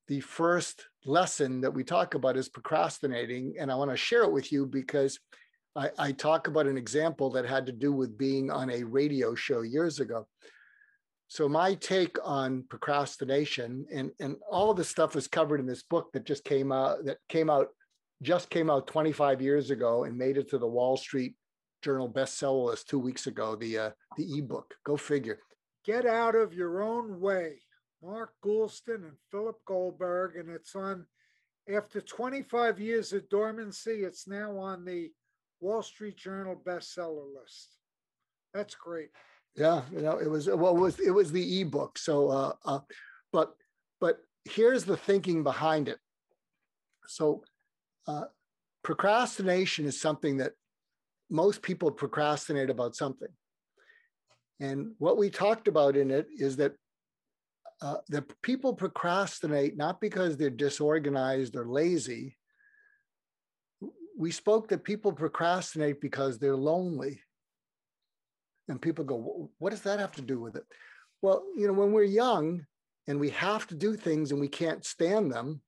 the 0.09 0.21
first 0.21 0.87
lesson 1.05 1.61
that 1.61 1.73
we 1.73 1.85
talk 1.85 2.14
about 2.14 2.37
is 2.37 2.49
procrastinating, 2.49 3.55
and 3.59 3.71
I 3.71 3.76
want 3.76 3.91
to 3.91 3.97
share 3.97 4.25
it 4.25 4.33
with 4.33 4.52
you 4.52 4.67
because 4.67 5.19
I, 5.76 5.91
I 5.99 6.12
talk 6.12 6.49
about 6.49 6.67
an 6.67 6.76
example 6.76 7.31
that 7.31 7.47
had 7.47 7.67
to 7.67 7.73
do 7.73 7.93
with 7.93 8.19
being 8.19 8.50
on 8.50 8.69
a 8.71 8.83
radio 8.83 9.35
show 9.35 9.62
years 9.62 10.00
ago. 10.00 10.26
so 11.29 11.49
my 11.49 11.75
take 11.75 12.19
on 12.23 12.64
procrastination 12.69 13.87
and, 13.91 14.11
and 14.21 14.37
all 14.50 14.71
of 14.71 14.76
the 14.76 14.85
stuff 14.85 15.17
is 15.17 15.29
covered 15.29 15.61
in 15.61 15.67
this 15.67 15.83
book 15.83 16.12
that 16.12 16.26
just 16.26 16.45
came 16.45 16.73
out 16.73 17.05
that 17.07 17.19
came 17.29 17.49
out 17.49 17.69
just 18.23 18.50
came 18.50 18.69
out 18.71 18.87
25 18.87 19.41
years 19.41 19.71
ago 19.71 20.05
and 20.05 20.17
made 20.17 20.37
it 20.37 20.50
to 20.50 20.59
the 20.59 20.67
Wall 20.67 20.97
Street 20.97 21.35
Journal 21.83 22.09
bestseller 22.09 22.67
list 22.67 22.89
two 22.89 22.99
weeks 22.99 23.27
ago. 23.27 23.57
The 23.57 23.79
uh, 23.79 23.91
the 24.17 24.39
ebook. 24.39 24.75
Go 24.85 24.97
figure. 24.97 25.41
Get 25.85 26.07
out 26.07 26.35
of 26.35 26.55
your 26.55 26.83
own 26.83 27.21
way. 27.21 27.59
Mark 28.03 28.33
Goulston 28.45 29.05
and 29.05 29.17
Philip 29.31 29.59
Goldberg, 29.65 30.37
and 30.37 30.49
it's 30.49 30.75
on. 30.75 31.07
After 31.73 32.01
25 32.01 32.81
years 32.81 33.12
of 33.12 33.29
dormancy, 33.29 34.03
it's 34.03 34.27
now 34.27 34.57
on 34.59 34.85
the 34.85 35.12
Wall 35.61 35.81
Street 35.81 36.17
Journal 36.17 36.61
bestseller 36.67 37.27
list. 37.41 37.79
That's 38.53 38.75
great. 38.75 39.11
Yeah, 39.55 39.83
you 39.93 40.01
know, 40.01 40.19
it 40.19 40.29
was 40.29 40.49
well, 40.49 40.77
it 40.77 40.81
was 40.81 40.99
it 40.99 41.11
was 41.11 41.31
the 41.31 41.61
ebook. 41.61 41.99
So, 41.99 42.29
uh, 42.29 42.53
uh, 42.65 42.81
but 43.33 43.55
but 44.01 44.19
here's 44.45 44.85
the 44.85 44.97
thinking 44.97 45.43
behind 45.43 45.89
it. 45.89 45.99
So, 47.07 47.45
uh, 48.07 48.25
procrastination 48.83 49.85
is 49.85 50.01
something 50.01 50.39
that 50.39 50.53
most 51.33 51.62
people 51.62 51.91
procrastinate 51.91 52.69
about 52.71 52.95
something. 52.95 53.29
And 54.61 54.93
what 54.99 55.17
we 55.17 55.31
talked 55.31 55.67
about 55.67 55.97
in 55.97 56.11
it 56.11 56.27
is 56.37 56.57
that 56.57 56.75
uh, 57.81 57.97
that 58.11 58.41
people 58.43 58.73
procrastinate 58.73 59.77
not 59.77 60.01
because 60.01 60.37
they're 60.37 60.51
disorganized 60.51 61.57
or 61.57 61.67
lazy. 61.67 62.37
We 64.17 64.31
spoke 64.31 64.69
that 64.69 64.85
people 64.85 65.12
procrastinate 65.12 66.01
because 66.01 66.39
they're 66.39 66.55
lonely. 66.55 67.21
And 68.69 68.81
people 68.81 69.05
go, 69.05 69.51
what 69.59 69.71
does 69.71 69.83
that 69.83 69.99
have 69.99 70.12
to 70.12 70.23
do 70.23 70.39
with 70.39 70.55
it? 70.55 70.62
Well, 71.23 71.43
you 71.57 71.67
know, 71.67 71.73
when 71.73 71.91
we're 71.91 72.05
young 72.05 72.65
and 73.09 73.19
we 73.19 73.31
have 73.31 73.67
to 73.67 73.75
do 73.75 73.97
things 73.97 74.31
and 74.31 74.41
we 74.41 74.49
can't 74.49 74.85
stand 74.85 75.33
them, 75.33 75.61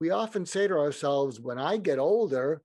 we 0.00 0.10
often 0.10 0.46
say 0.46 0.66
to 0.66 0.74
ourselves, 0.74 1.40
when 1.40 1.58
I 1.58 1.76
get 1.76 2.00
older, 2.00 2.60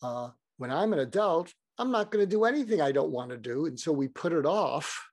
uh, 0.00 0.28
when 0.58 0.70
I'm 0.70 0.92
an 0.92 1.00
adult, 1.00 1.52
I'm 1.78 1.90
not 1.90 2.10
going 2.10 2.24
to 2.24 2.30
do 2.30 2.44
anything 2.44 2.80
I 2.80 2.92
don't 2.92 3.10
want 3.10 3.30
to 3.30 3.36
do. 3.36 3.66
And 3.66 3.78
so 3.78 3.92
we 3.92 4.08
put 4.08 4.32
it 4.32 4.46
off. 4.46 5.04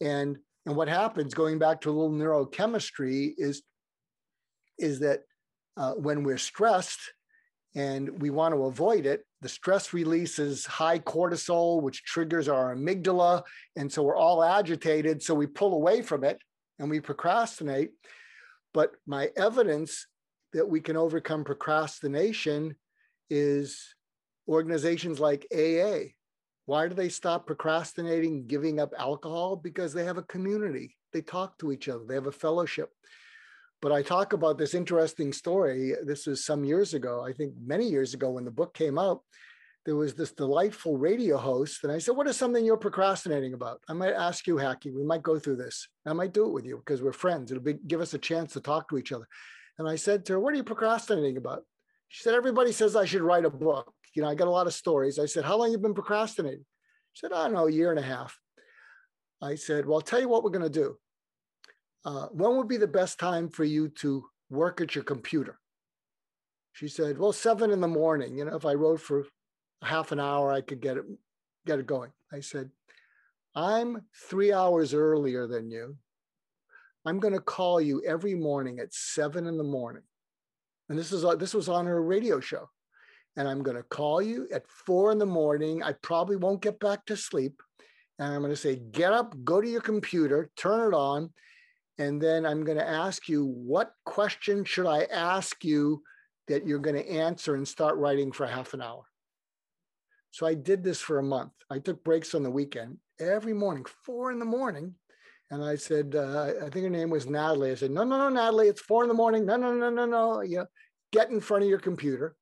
And, 0.00 0.36
and 0.66 0.76
what 0.76 0.88
happens, 0.88 1.34
going 1.34 1.58
back 1.58 1.80
to 1.80 1.90
a 1.90 1.92
little 1.92 2.10
neurochemistry, 2.10 3.32
is, 3.38 3.62
is 4.78 5.00
that 5.00 5.20
uh, 5.76 5.92
when 5.92 6.22
we're 6.22 6.38
stressed 6.38 7.00
and 7.74 8.20
we 8.20 8.30
want 8.30 8.54
to 8.54 8.64
avoid 8.64 9.06
it, 9.06 9.24
the 9.42 9.48
stress 9.48 9.92
releases 9.92 10.66
high 10.66 10.98
cortisol, 10.98 11.82
which 11.82 12.04
triggers 12.04 12.48
our 12.48 12.74
amygdala. 12.74 13.42
And 13.76 13.90
so 13.90 14.02
we're 14.02 14.16
all 14.16 14.42
agitated. 14.42 15.22
So 15.22 15.34
we 15.34 15.46
pull 15.46 15.74
away 15.74 16.02
from 16.02 16.24
it 16.24 16.38
and 16.78 16.90
we 16.90 17.00
procrastinate. 17.00 17.90
But 18.72 18.92
my 19.06 19.30
evidence 19.36 20.06
that 20.52 20.68
we 20.68 20.80
can 20.80 20.96
overcome 20.96 21.44
procrastination 21.44 22.76
is 23.28 23.94
organizations 24.48 25.20
like 25.20 25.46
AA. 25.54 26.12
Why 26.66 26.88
do 26.88 26.94
they 26.94 27.08
stop 27.08 27.46
procrastinating, 27.46 28.46
giving 28.46 28.80
up 28.80 28.92
alcohol? 28.98 29.56
Because 29.56 29.92
they 29.92 30.04
have 30.04 30.18
a 30.18 30.22
community. 30.22 30.96
They 31.12 31.22
talk 31.22 31.58
to 31.58 31.72
each 31.72 31.88
other, 31.88 32.04
they 32.06 32.14
have 32.14 32.26
a 32.26 32.32
fellowship. 32.32 32.90
But 33.82 33.92
I 33.92 34.02
talk 34.02 34.32
about 34.32 34.58
this 34.58 34.74
interesting 34.74 35.32
story. 35.32 35.94
This 36.04 36.26
was 36.26 36.44
some 36.44 36.64
years 36.64 36.94
ago, 36.94 37.24
I 37.24 37.32
think 37.32 37.54
many 37.64 37.88
years 37.88 38.14
ago 38.14 38.32
when 38.32 38.44
the 38.44 38.50
book 38.50 38.74
came 38.74 38.98
out. 38.98 39.20
There 39.84 39.94
was 39.94 40.14
this 40.14 40.32
delightful 40.32 40.96
radio 40.96 41.36
host, 41.36 41.84
and 41.84 41.92
I 41.92 41.98
said, 41.98 42.16
What 42.16 42.26
is 42.26 42.36
something 42.36 42.64
you're 42.64 42.76
procrastinating 42.76 43.54
about? 43.54 43.80
I 43.88 43.92
might 43.92 44.14
ask 44.14 44.44
you, 44.48 44.56
Hackie. 44.56 44.90
We 44.90 45.04
might 45.04 45.22
go 45.22 45.38
through 45.38 45.56
this. 45.56 45.86
I 46.04 46.12
might 46.12 46.32
do 46.32 46.46
it 46.46 46.52
with 46.52 46.66
you 46.66 46.78
because 46.78 47.02
we're 47.02 47.12
friends. 47.12 47.52
It'll 47.52 47.62
be, 47.62 47.74
give 47.86 48.00
us 48.00 48.12
a 48.12 48.18
chance 48.18 48.54
to 48.54 48.60
talk 48.60 48.88
to 48.88 48.98
each 48.98 49.12
other. 49.12 49.28
And 49.78 49.88
I 49.88 49.94
said 49.94 50.24
to 50.24 50.32
her, 50.32 50.40
What 50.40 50.54
are 50.54 50.56
you 50.56 50.64
procrastinating 50.64 51.36
about? 51.36 51.62
She 52.08 52.22
said, 52.22 52.34
Everybody 52.34 52.72
says 52.72 52.96
I 52.96 53.04
should 53.04 53.22
write 53.22 53.44
a 53.44 53.50
book 53.50 53.92
you 54.16 54.22
know, 54.22 54.28
I 54.28 54.34
got 54.34 54.48
a 54.48 54.50
lot 54.50 54.66
of 54.66 54.72
stories. 54.72 55.18
I 55.18 55.26
said, 55.26 55.44
how 55.44 55.58
long 55.58 55.70
you 55.70 55.78
been 55.78 55.94
procrastinating? 55.94 56.64
She 57.12 57.20
said, 57.20 57.32
I 57.32 57.44
don't 57.44 57.52
know, 57.52 57.66
a 57.66 57.72
year 57.72 57.90
and 57.90 57.98
a 57.98 58.02
half. 58.02 58.36
I 59.42 59.54
said, 59.54 59.84
well, 59.84 59.96
I'll 59.96 60.00
tell 60.00 60.20
you 60.20 60.28
what 60.28 60.42
we're 60.42 60.50
going 60.50 60.62
to 60.62 60.70
do. 60.70 60.96
Uh, 62.04 62.26
when 62.28 62.56
would 62.56 62.68
be 62.68 62.78
the 62.78 62.86
best 62.86 63.20
time 63.20 63.50
for 63.50 63.64
you 63.64 63.88
to 63.88 64.24
work 64.48 64.80
at 64.80 64.94
your 64.94 65.04
computer? 65.04 65.58
She 66.72 66.88
said, 66.88 67.18
well, 67.18 67.32
seven 67.32 67.70
in 67.70 67.80
the 67.80 67.88
morning. 67.88 68.38
You 68.38 68.46
know, 68.46 68.56
if 68.56 68.64
I 68.64 68.72
wrote 68.72 69.02
for 69.02 69.26
half 69.82 70.12
an 70.12 70.20
hour, 70.20 70.50
I 70.50 70.62
could 70.62 70.80
get 70.80 70.96
it, 70.96 71.04
get 71.66 71.78
it 71.78 71.86
going. 71.86 72.10
I 72.32 72.40
said, 72.40 72.70
I'm 73.54 74.02
three 74.30 74.52
hours 74.52 74.94
earlier 74.94 75.46
than 75.46 75.70
you. 75.70 75.96
I'm 77.04 77.20
going 77.20 77.34
to 77.34 77.40
call 77.40 77.80
you 77.82 78.02
every 78.06 78.34
morning 78.34 78.78
at 78.78 78.94
seven 78.94 79.46
in 79.46 79.58
the 79.58 79.64
morning. 79.64 80.02
And 80.88 80.98
this 80.98 81.12
is 81.12 81.24
uh, 81.24 81.34
this 81.36 81.54
was 81.54 81.68
on 81.68 81.86
her 81.86 82.02
radio 82.02 82.40
show 82.40 82.68
and 83.36 83.46
I'm 83.46 83.62
going 83.62 83.76
to 83.76 83.82
call 83.82 84.22
you 84.22 84.48
at 84.52 84.68
four 84.68 85.12
in 85.12 85.18
the 85.18 85.26
morning. 85.26 85.82
I 85.82 85.92
probably 85.92 86.36
won't 86.36 86.62
get 86.62 86.80
back 86.80 87.04
to 87.06 87.16
sleep. 87.16 87.62
And 88.18 88.32
I'm 88.32 88.40
going 88.40 88.52
to 88.52 88.56
say, 88.56 88.76
get 88.76 89.12
up, 89.12 89.34
go 89.44 89.60
to 89.60 89.68
your 89.68 89.82
computer, 89.82 90.50
turn 90.56 90.92
it 90.92 90.96
on. 90.96 91.30
And 91.98 92.20
then 92.20 92.46
I'm 92.46 92.64
going 92.64 92.78
to 92.78 92.88
ask 92.88 93.28
you, 93.28 93.44
what 93.44 93.92
question 94.06 94.64
should 94.64 94.86
I 94.86 95.04
ask 95.04 95.64
you 95.64 96.02
that 96.48 96.66
you're 96.66 96.78
going 96.78 96.96
to 96.96 97.10
answer 97.10 97.54
and 97.54 97.68
start 97.68 97.96
writing 97.96 98.32
for 98.32 98.46
half 98.46 98.72
an 98.72 98.80
hour? 98.80 99.02
So 100.30 100.46
I 100.46 100.54
did 100.54 100.82
this 100.82 101.00
for 101.00 101.18
a 101.18 101.22
month. 101.22 101.52
I 101.70 101.78
took 101.78 102.02
breaks 102.04 102.34
on 102.34 102.42
the 102.42 102.50
weekend 102.50 102.98
every 103.20 103.54
morning, 103.54 103.84
four 104.04 104.32
in 104.32 104.38
the 104.38 104.44
morning. 104.44 104.94
And 105.50 105.64
I 105.64 105.76
said, 105.76 106.14
uh, 106.16 106.52
I 106.64 106.70
think 106.70 106.84
her 106.84 106.90
name 106.90 107.10
was 107.10 107.26
Natalie. 107.26 107.70
I 107.70 107.76
said, 107.76 107.92
no, 107.92 108.02
no, 108.02 108.18
no, 108.18 108.28
Natalie, 108.28 108.68
it's 108.68 108.80
four 108.80 109.04
in 109.04 109.08
the 109.08 109.14
morning. 109.14 109.46
No, 109.46 109.56
no, 109.56 109.72
no, 109.72 109.90
no, 109.90 110.04
no. 110.04 110.40
You 110.40 110.58
know, 110.58 110.66
get 111.12 111.30
in 111.30 111.40
front 111.40 111.62
of 111.62 111.70
your 111.70 111.78
computer 111.78 112.36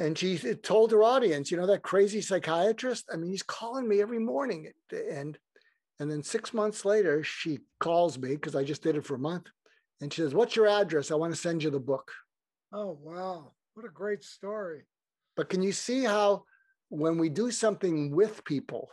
and 0.00 0.16
she 0.16 0.38
told 0.38 0.90
her 0.92 1.02
audience, 1.02 1.50
you 1.50 1.58
know, 1.58 1.66
that 1.66 1.82
crazy 1.82 2.22
psychiatrist. 2.22 3.04
I 3.12 3.16
mean, 3.16 3.30
he's 3.30 3.42
calling 3.42 3.86
me 3.86 4.00
every 4.00 4.18
morning, 4.18 4.72
and 4.90 5.38
and 5.98 6.10
then 6.10 6.22
six 6.22 6.54
months 6.54 6.86
later, 6.86 7.22
she 7.22 7.58
calls 7.78 8.18
me 8.18 8.30
because 8.30 8.56
I 8.56 8.64
just 8.64 8.82
did 8.82 8.96
it 8.96 9.04
for 9.04 9.16
a 9.16 9.18
month, 9.18 9.48
and 10.00 10.10
she 10.10 10.22
says, 10.22 10.34
"What's 10.34 10.56
your 10.56 10.68
address? 10.68 11.10
I 11.10 11.16
want 11.16 11.34
to 11.34 11.40
send 11.40 11.62
you 11.62 11.70
the 11.70 11.78
book." 11.78 12.10
Oh 12.72 12.98
wow, 13.02 13.52
what 13.74 13.84
a 13.84 13.90
great 13.90 14.24
story! 14.24 14.84
But 15.36 15.50
can 15.50 15.62
you 15.62 15.72
see 15.72 16.04
how 16.04 16.44
when 16.88 17.18
we 17.18 17.28
do 17.28 17.50
something 17.50 18.10
with 18.16 18.42
people, 18.44 18.88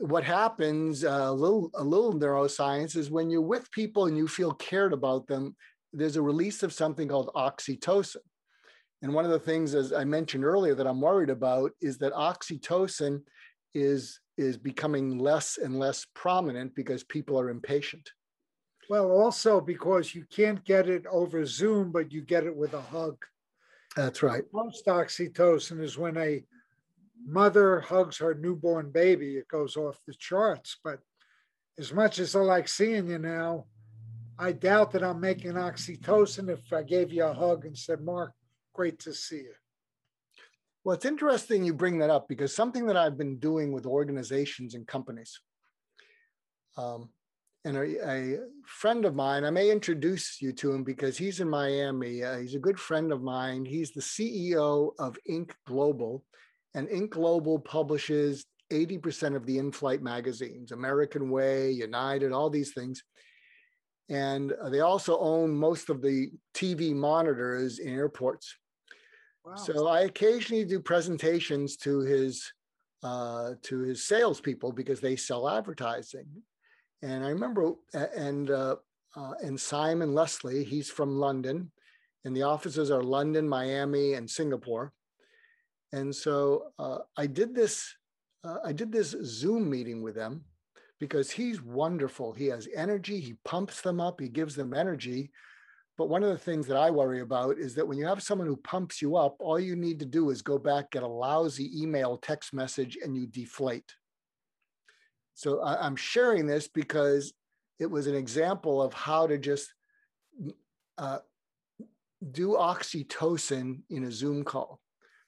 what 0.00 0.24
happens? 0.24 1.04
Uh, 1.04 1.26
a 1.28 1.32
little 1.32 1.70
a 1.74 1.84
little 1.84 2.14
neuroscience 2.14 2.96
is 2.96 3.10
when 3.10 3.30
you're 3.30 3.40
with 3.40 3.70
people 3.70 4.06
and 4.06 4.16
you 4.16 4.26
feel 4.26 4.52
cared 4.52 4.92
about 4.92 5.26
them. 5.26 5.54
There's 5.92 6.16
a 6.16 6.22
release 6.22 6.62
of 6.62 6.72
something 6.72 7.08
called 7.08 7.30
oxytocin 7.34 8.16
and 9.02 9.14
one 9.14 9.24
of 9.24 9.30
the 9.30 9.38
things, 9.38 9.74
as 9.74 9.92
I 9.92 10.04
mentioned 10.04 10.44
earlier, 10.44 10.74
that 10.74 10.86
I'm 10.86 11.00
worried 11.00 11.30
about 11.30 11.72
is 11.80 11.98
that 11.98 12.12
oxytocin 12.12 13.22
is, 13.74 14.20
is 14.36 14.58
becoming 14.58 15.18
less 15.18 15.58
and 15.58 15.78
less 15.78 16.06
prominent 16.14 16.74
because 16.74 17.02
people 17.04 17.40
are 17.40 17.48
impatient. 17.48 18.10
Well, 18.90 19.10
also 19.10 19.60
because 19.60 20.14
you 20.14 20.24
can't 20.30 20.62
get 20.64 20.88
it 20.88 21.06
over 21.06 21.46
Zoom, 21.46 21.92
but 21.92 22.12
you 22.12 22.22
get 22.22 22.44
it 22.44 22.54
with 22.54 22.74
a 22.74 22.80
hug. 22.80 23.16
That's 23.96 24.22
right. 24.22 24.42
Most 24.52 24.86
oxytocin 24.86 25.82
is 25.82 25.96
when 25.96 26.16
a 26.16 26.44
mother 27.24 27.80
hugs 27.80 28.18
her 28.18 28.34
newborn 28.34 28.90
baby, 28.90 29.36
it 29.36 29.48
goes 29.48 29.76
off 29.76 29.98
the 30.06 30.14
charts. 30.14 30.78
But 30.82 31.00
as 31.78 31.92
much 31.92 32.18
as 32.18 32.34
I 32.34 32.40
like 32.40 32.68
seeing 32.68 33.08
you 33.08 33.18
now, 33.18 33.66
I 34.38 34.52
doubt 34.52 34.92
that 34.92 35.04
I'm 35.04 35.20
making 35.20 35.52
oxytocin 35.52 36.48
if 36.50 36.72
I 36.72 36.82
gave 36.82 37.12
you 37.12 37.24
a 37.24 37.34
hug 37.34 37.66
and 37.66 37.76
said, 37.76 38.00
Mark, 38.00 38.32
Great 38.72 38.98
to 39.00 39.12
see 39.12 39.36
you. 39.36 39.52
Well, 40.84 40.94
it's 40.94 41.04
interesting 41.04 41.64
you 41.64 41.74
bring 41.74 41.98
that 41.98 42.10
up 42.10 42.28
because 42.28 42.54
something 42.54 42.86
that 42.86 42.96
I've 42.96 43.18
been 43.18 43.38
doing 43.38 43.72
with 43.72 43.84
organizations 43.84 44.74
and 44.74 44.86
companies. 44.86 45.38
Um, 46.76 47.10
and 47.66 47.76
a, 47.76 48.10
a, 48.10 48.38
friend 48.64 49.04
of 49.04 49.14
mine, 49.14 49.44
I 49.44 49.50
may 49.50 49.70
introduce 49.70 50.40
you 50.40 50.52
to 50.54 50.72
him 50.72 50.82
because 50.82 51.18
he's 51.18 51.40
in 51.40 51.50
Miami. 51.50 52.22
Uh, 52.22 52.38
he's 52.38 52.54
a 52.54 52.58
good 52.58 52.80
friend 52.80 53.12
of 53.12 53.22
mine. 53.22 53.66
He's 53.66 53.90
the 53.90 54.00
CEO 54.00 54.92
of 54.98 55.18
Ink 55.26 55.54
Global, 55.66 56.24
and 56.74 56.88
Ink 56.88 57.12
Global 57.12 57.58
publishes 57.58 58.46
80% 58.70 59.34
of 59.34 59.46
the 59.46 59.58
in 59.58 59.72
flight 59.72 60.02
magazines 60.02 60.72
American 60.72 61.30
Way, 61.30 61.70
United, 61.70 62.32
all 62.32 62.50
these 62.50 62.72
things. 62.72 63.02
And 64.08 64.52
they 64.70 64.80
also 64.80 65.18
own 65.18 65.54
most 65.54 65.88
of 65.88 66.02
the 66.02 66.30
TV 66.54 66.94
monitors 66.94 67.78
in 67.78 67.94
airports. 67.94 68.56
So 69.56 69.88
I 69.88 70.02
occasionally 70.02 70.64
do 70.64 70.80
presentations 70.80 71.76
to 71.78 72.00
his 72.00 72.52
uh, 73.02 73.52
to 73.62 73.80
his 73.80 74.06
salespeople 74.06 74.72
because 74.72 75.00
they 75.00 75.16
sell 75.16 75.48
advertising. 75.48 76.26
And 77.02 77.24
I 77.24 77.30
remember, 77.30 77.72
and 77.94 78.50
uh, 78.50 78.76
uh, 79.16 79.32
and 79.42 79.58
Simon 79.58 80.12
Leslie, 80.12 80.64
he's 80.64 80.90
from 80.90 81.18
London, 81.18 81.72
and 82.24 82.36
the 82.36 82.42
offices 82.42 82.90
are 82.90 83.02
London, 83.02 83.48
Miami, 83.48 84.14
and 84.14 84.28
Singapore. 84.28 84.92
And 85.92 86.14
so 86.14 86.72
uh, 86.78 86.98
I 87.16 87.26
did 87.26 87.54
this. 87.54 87.94
Uh, 88.42 88.58
I 88.64 88.72
did 88.72 88.90
this 88.90 89.14
Zoom 89.22 89.68
meeting 89.68 90.02
with 90.02 90.14
them 90.14 90.44
because 90.98 91.30
he's 91.30 91.62
wonderful. 91.62 92.32
He 92.32 92.46
has 92.46 92.68
energy, 92.74 93.20
he 93.20 93.34
pumps 93.44 93.80
them 93.80 94.00
up, 94.00 94.20
he 94.20 94.28
gives 94.28 94.54
them 94.54 94.72
energy. 94.74 95.30
But 95.98 96.08
one 96.08 96.22
of 96.22 96.30
the 96.30 96.38
things 96.38 96.66
that 96.66 96.78
I 96.78 96.90
worry 96.90 97.20
about 97.20 97.58
is 97.58 97.74
that 97.74 97.86
when 97.86 97.98
you 97.98 98.06
have 98.06 98.22
someone 98.22 98.46
who 98.46 98.56
pumps 98.56 99.02
you 99.02 99.16
up, 99.16 99.36
all 99.38 99.58
you 99.58 99.76
need 99.76 99.98
to 99.98 100.06
do 100.06 100.30
is 100.30 100.40
go 100.40 100.58
back, 100.58 100.92
get 100.92 101.02
a 101.02 101.06
lousy 101.06 101.70
email, 101.82 102.16
text 102.16 102.54
message, 102.54 102.96
and 103.02 103.14
you 103.14 103.26
deflate. 103.26 103.92
So 105.34 105.62
I'm 105.62 105.96
sharing 105.96 106.46
this 106.46 106.68
because 106.68 107.32
it 107.78 107.90
was 107.90 108.06
an 108.06 108.14
example 108.14 108.82
of 108.82 108.92
how 108.92 109.26
to 109.26 109.38
just 109.38 109.72
uh, 110.98 111.18
do 112.30 112.50
oxytocin 112.50 113.80
in 113.88 114.04
a 114.04 114.12
Zoom 114.12 114.44
call. 114.44 114.80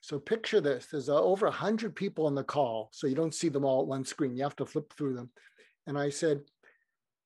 So 0.03 0.19
picture 0.19 0.59
this, 0.59 0.87
there's 0.87 1.07
uh, 1.07 1.15
over 1.15 1.45
100 1.45 1.95
people 1.95 2.25
on 2.25 2.35
the 2.35 2.43
call, 2.43 2.89
so 2.91 3.07
you 3.07 3.15
don't 3.15 3.33
see 3.33 3.47
them 3.47 3.63
all 3.63 3.79
at 3.79 3.87
one 3.87 4.03
screen. 4.03 4.35
You 4.35 4.43
have 4.43 4.55
to 4.57 4.65
flip 4.65 4.91
through 4.97 5.15
them. 5.15 5.29
And 5.87 5.97
I 5.97 6.09
said, 6.09 6.41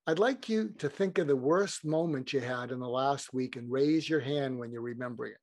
I'd 0.06 0.20
like 0.20 0.48
you 0.48 0.70
to 0.78 0.88
think 0.88 1.18
of 1.18 1.26
the 1.26 1.36
worst 1.36 1.84
moment 1.84 2.34
you 2.34 2.40
had 2.40 2.72
in 2.72 2.80
the 2.80 2.88
last 2.88 3.34
week 3.34 3.56
and 3.56 3.72
raise 3.72 4.08
your 4.08 4.20
hand 4.20 4.60
when 4.60 4.72
you're 4.72 4.84
remembering 4.84 5.32
it. 5.32 5.40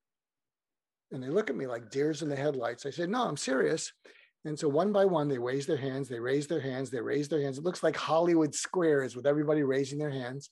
And 1.12 1.20
they 1.20 1.28
look 1.28 1.50
at 1.50 1.56
me 1.56 1.66
like 1.66 1.90
deers 1.90 2.22
in 2.22 2.28
the 2.28 2.36
headlights. 2.36 2.86
I 2.86 2.90
said, 2.90 3.10
No, 3.10 3.24
I'm 3.24 3.36
serious. 3.36 3.92
And 4.44 4.56
so 4.56 4.68
one 4.68 4.92
by 4.92 5.04
one, 5.04 5.26
they 5.26 5.38
raise 5.38 5.66
their 5.66 5.76
hands, 5.76 6.08
they 6.08 6.20
raise 6.20 6.46
their 6.46 6.60
hands, 6.60 6.88
they 6.88 7.00
raise 7.00 7.28
their 7.28 7.42
hands. 7.42 7.58
It 7.58 7.64
looks 7.64 7.82
like 7.82 7.96
Hollywood 7.96 8.54
squares 8.54 9.16
with 9.16 9.26
everybody 9.26 9.64
raising 9.64 9.98
their 9.98 10.10
hands. 10.10 10.50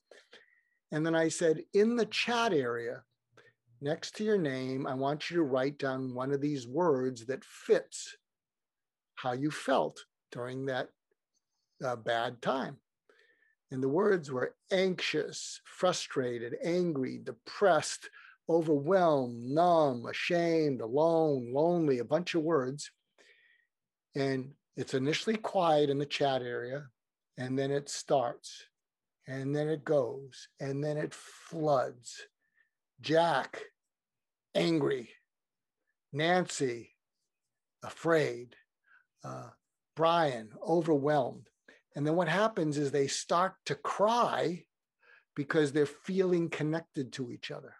And 0.90 1.06
then 1.06 1.14
I 1.14 1.28
said, 1.28 1.62
In 1.72 1.94
the 1.94 2.06
chat 2.06 2.52
area, 2.52 3.02
next 3.82 4.16
to 4.16 4.24
your 4.24 4.38
name, 4.38 4.86
I 4.86 4.94
want 4.94 5.30
you 5.30 5.36
to 5.38 5.42
write 5.42 5.78
down 5.78 6.14
one 6.14 6.32
of 6.32 6.40
these 6.40 6.66
words 6.66 7.26
that 7.26 7.44
fits 7.44 8.16
how 9.16 9.32
you 9.32 9.50
felt 9.50 10.04
during 10.30 10.66
that 10.66 10.88
uh, 11.84 11.96
bad 11.96 12.40
time. 12.40 12.76
And 13.70 13.82
the 13.82 13.88
words 13.88 14.30
were 14.30 14.54
anxious, 14.70 15.60
frustrated, 15.64 16.56
angry, 16.62 17.18
depressed, 17.22 18.08
overwhelmed, 18.48 19.42
numb, 19.42 20.06
ashamed, 20.06 20.80
alone, 20.80 21.52
lonely, 21.52 21.98
a 21.98 22.04
bunch 22.04 22.34
of 22.34 22.42
words. 22.42 22.90
And 24.14 24.52
it's 24.76 24.94
initially 24.94 25.36
quiet 25.36 25.90
in 25.90 25.98
the 25.98 26.06
chat 26.06 26.42
area, 26.42 26.86
and 27.38 27.58
then 27.58 27.70
it 27.70 27.88
starts, 27.88 28.64
and 29.26 29.54
then 29.54 29.68
it 29.68 29.84
goes, 29.84 30.48
and 30.60 30.84
then 30.84 30.96
it 30.96 31.14
floods. 31.14 32.26
Jack, 33.00 33.62
angry. 34.54 35.10
Nancy, 36.12 36.94
afraid. 37.82 38.54
Uh, 39.24 39.50
Brian, 39.96 40.50
overwhelmed. 40.66 41.48
And 41.94 42.06
then 42.06 42.16
what 42.16 42.28
happens 42.28 42.78
is 42.78 42.90
they 42.90 43.06
start 43.06 43.54
to 43.66 43.74
cry 43.74 44.64
because 45.34 45.72
they're 45.72 45.86
feeling 45.86 46.48
connected 46.48 47.12
to 47.12 47.30
each 47.30 47.50
other. 47.50 47.74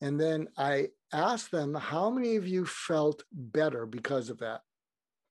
And 0.00 0.20
then 0.20 0.48
I 0.58 0.88
asked 1.12 1.50
them, 1.50 1.74
how 1.74 2.10
many 2.10 2.36
of 2.36 2.46
you 2.46 2.66
felt 2.66 3.22
better 3.32 3.86
because 3.86 4.28
of 4.28 4.38
that? 4.38 4.60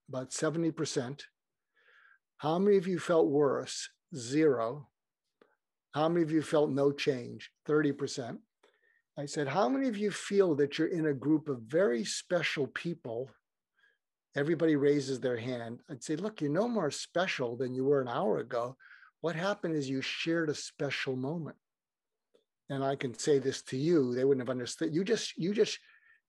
About 0.09 0.31
70%. 0.31 1.21
How 2.37 2.59
many 2.59 2.77
of 2.77 2.87
you 2.87 2.99
felt 2.99 3.27
worse? 3.27 3.89
Zero. 4.15 4.89
How 5.93 6.09
many 6.09 6.23
of 6.23 6.31
you 6.31 6.41
felt 6.41 6.71
no 6.71 6.91
change? 6.91 7.51
30%. 7.67 8.37
I 9.17 9.25
said, 9.25 9.47
how 9.47 9.69
many 9.69 9.87
of 9.87 9.97
you 9.97 10.11
feel 10.11 10.55
that 10.55 10.77
you're 10.77 10.87
in 10.87 11.07
a 11.07 11.13
group 11.13 11.47
of 11.47 11.61
very 11.61 12.03
special 12.03 12.67
people 12.67 13.29
everybody 14.35 14.75
raises 14.75 15.19
their 15.19 15.37
hand. 15.37 15.79
I'd 15.89 16.03
say, 16.03 16.15
look, 16.15 16.41
you're 16.41 16.51
no 16.51 16.67
more 16.67 16.91
special 16.91 17.55
than 17.55 17.73
you 17.73 17.85
were 17.85 18.01
an 18.01 18.07
hour 18.07 18.39
ago. 18.39 18.75
What 19.21 19.35
happened 19.35 19.75
is 19.75 19.89
you 19.89 20.01
shared 20.01 20.49
a 20.49 20.55
special 20.55 21.15
moment. 21.15 21.55
And 22.69 22.83
I 22.83 22.95
can 22.95 23.17
say 23.17 23.39
this 23.39 23.61
to 23.63 23.77
you, 23.77 24.13
they 24.13 24.25
wouldn't 24.25 24.45
have 24.45 24.51
understood. 24.51 24.93
You 24.93 25.03
just, 25.03 25.37
you 25.37 25.53
just, 25.53 25.79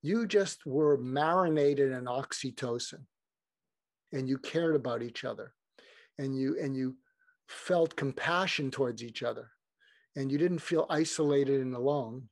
you 0.03 0.27
just 0.27 0.65
were 0.67 0.99
marinated 0.99 1.93
in 1.93 2.05
oxytocin 2.05 3.01
and 4.13 4.29
you 4.29 4.39
cared 4.39 4.77
about 4.77 5.03
each 5.03 5.25
other 5.25 5.53
and 6.19 6.39
you 6.39 6.57
and 6.61 6.77
you 6.77 6.97
felt 7.49 7.97
compassion 7.97 8.71
towards 8.71 9.03
each 9.03 9.23
other 9.23 9.51
and 10.15 10.31
you 10.31 10.39
didn't 10.39 10.61
feel 10.61 10.87
isolated 10.91 11.61
and 11.61 11.75
alone 11.75 12.29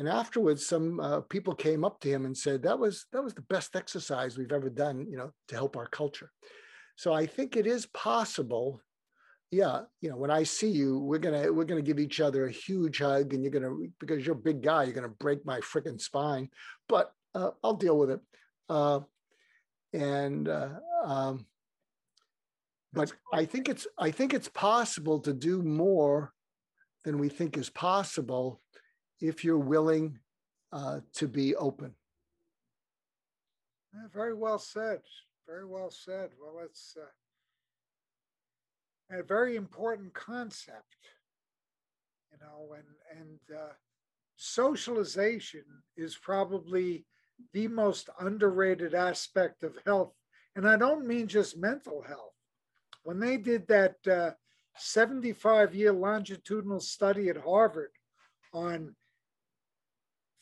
and 0.00 0.08
afterwards, 0.08 0.66
some 0.66 0.98
uh, 0.98 1.20
people 1.20 1.54
came 1.54 1.84
up 1.84 2.00
to 2.00 2.08
him 2.08 2.24
and 2.24 2.36
said, 2.36 2.62
"That 2.62 2.78
was 2.78 3.04
that 3.12 3.22
was 3.22 3.34
the 3.34 3.42
best 3.42 3.76
exercise 3.76 4.36
we've 4.36 4.50
ever 4.50 4.70
done, 4.70 5.06
you 5.06 5.18
know, 5.18 5.30
to 5.48 5.54
help 5.54 5.76
our 5.76 5.86
culture." 5.86 6.32
So 6.96 7.12
I 7.12 7.26
think 7.26 7.54
it 7.54 7.66
is 7.66 7.84
possible. 7.84 8.80
Yeah, 9.50 9.82
you 10.00 10.08
know, 10.08 10.16
when 10.16 10.30
I 10.30 10.44
see 10.44 10.70
you, 10.70 11.00
we're 11.00 11.18
gonna 11.18 11.52
we're 11.52 11.66
gonna 11.66 11.82
give 11.82 12.00
each 12.00 12.18
other 12.18 12.46
a 12.46 12.50
huge 12.50 13.00
hug, 13.00 13.34
and 13.34 13.44
you're 13.44 13.52
gonna 13.52 13.74
because 13.98 14.24
you're 14.24 14.36
a 14.36 14.38
big 14.38 14.62
guy, 14.62 14.84
you're 14.84 14.94
gonna 14.94 15.08
break 15.08 15.44
my 15.44 15.60
freaking 15.60 16.00
spine, 16.00 16.48
but 16.88 17.12
uh, 17.34 17.50
I'll 17.62 17.74
deal 17.74 17.98
with 17.98 18.10
it. 18.10 18.20
Uh, 18.70 19.00
and 19.92 20.48
uh, 20.48 20.70
um, 21.04 21.44
but 22.94 23.12
I 23.34 23.44
think 23.44 23.68
it's 23.68 23.86
I 23.98 24.12
think 24.12 24.32
it's 24.32 24.48
possible 24.48 25.20
to 25.20 25.34
do 25.34 25.62
more 25.62 26.32
than 27.04 27.18
we 27.18 27.28
think 27.28 27.58
is 27.58 27.68
possible 27.68 28.62
if 29.20 29.44
you're 29.44 29.58
willing 29.58 30.18
uh, 30.72 31.00
to 31.14 31.28
be 31.28 31.54
open. 31.56 31.94
Yeah, 33.92 34.08
very 34.12 34.34
well 34.34 34.58
said. 34.58 35.00
Very 35.46 35.66
well 35.66 35.90
said. 35.90 36.30
Well, 36.40 36.64
it's 36.64 36.96
uh, 36.96 37.06
a 39.18 39.22
very 39.22 39.56
important 39.56 40.14
concept, 40.14 40.96
you 42.30 42.38
know, 42.40 42.74
and 42.74 43.20
and 43.20 43.58
uh, 43.58 43.72
socialization 44.36 45.64
is 45.96 46.16
probably 46.16 47.04
the 47.52 47.66
most 47.68 48.10
underrated 48.20 48.94
aspect 48.94 49.64
of 49.64 49.78
health, 49.84 50.14
and 50.54 50.68
I 50.68 50.76
don't 50.76 51.06
mean 51.06 51.26
just 51.26 51.58
mental 51.58 52.02
health. 52.02 52.34
When 53.02 53.18
they 53.18 53.38
did 53.38 53.66
that 53.68 53.96
uh, 54.06 54.32
75 54.76 55.74
year 55.74 55.92
longitudinal 55.92 56.80
study 56.80 57.28
at 57.28 57.36
Harvard 57.36 57.90
on 58.52 58.94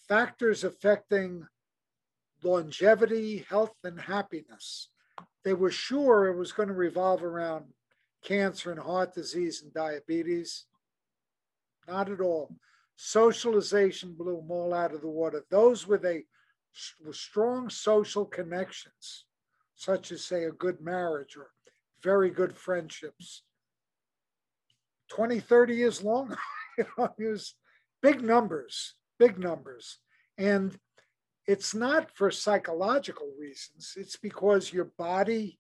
factors 0.08 0.64
affecting 0.64 1.46
longevity, 2.42 3.44
health, 3.48 3.74
and 3.84 4.00
happiness. 4.00 4.88
They 5.44 5.52
were 5.52 5.70
sure 5.70 6.26
it 6.26 6.36
was 6.36 6.52
going 6.52 6.68
to 6.68 6.74
revolve 6.74 7.22
around 7.22 7.66
cancer 8.24 8.70
and 8.70 8.80
heart 8.80 9.14
disease 9.14 9.62
and 9.62 9.72
diabetes. 9.72 10.64
Not 11.86 12.10
at 12.10 12.20
all. 12.20 12.54
Socialization 12.96 14.14
blew 14.14 14.36
them 14.36 14.50
all 14.50 14.74
out 14.74 14.94
of 14.94 15.02
the 15.02 15.08
water. 15.08 15.44
Those 15.50 15.86
with 15.86 16.04
a 16.04 16.24
strong 17.12 17.70
social 17.70 18.24
connections, 18.24 19.24
such 19.74 20.10
as 20.10 20.24
say 20.24 20.44
a 20.44 20.52
good 20.52 20.80
marriage 20.80 21.36
or 21.36 21.50
very 22.02 22.30
good 22.30 22.56
friendships. 22.56 23.42
20, 25.10 25.40
30 25.40 25.74
years 25.74 26.02
long, 26.02 26.36
you 26.78 26.84
know, 26.96 27.08
it 27.18 27.30
was 27.30 27.54
big 28.02 28.22
numbers 28.22 28.94
big 29.18 29.38
numbers. 29.38 29.98
And 30.37 30.76
it's 31.46 31.74
not 31.74 32.11
for 32.14 32.31
psychological 32.31 33.33
reasons, 33.38 33.94
it's 33.96 34.16
because 34.16 34.72
your 34.72 34.90
body. 34.98 35.59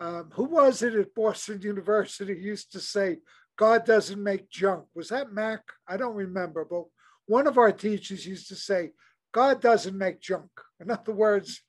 Um, 0.00 0.30
who 0.34 0.44
was 0.44 0.82
it 0.82 0.94
at 0.94 1.14
Boston 1.14 1.60
University 1.62 2.34
used 2.34 2.72
to 2.72 2.80
say, 2.80 3.18
God 3.56 3.84
doesn't 3.84 4.22
make 4.22 4.50
junk? 4.50 4.86
Was 4.94 5.08
that 5.10 5.32
Mac? 5.32 5.60
I 5.86 5.96
don't 5.96 6.16
remember, 6.16 6.66
but 6.68 6.84
one 7.26 7.46
of 7.46 7.56
our 7.56 7.70
teachers 7.70 8.26
used 8.26 8.48
to 8.48 8.56
say, 8.56 8.90
God 9.32 9.60
doesn't 9.60 9.96
make 9.96 10.20
junk. 10.20 10.50
In 10.80 10.90
other 10.90 11.12
words, 11.12 11.62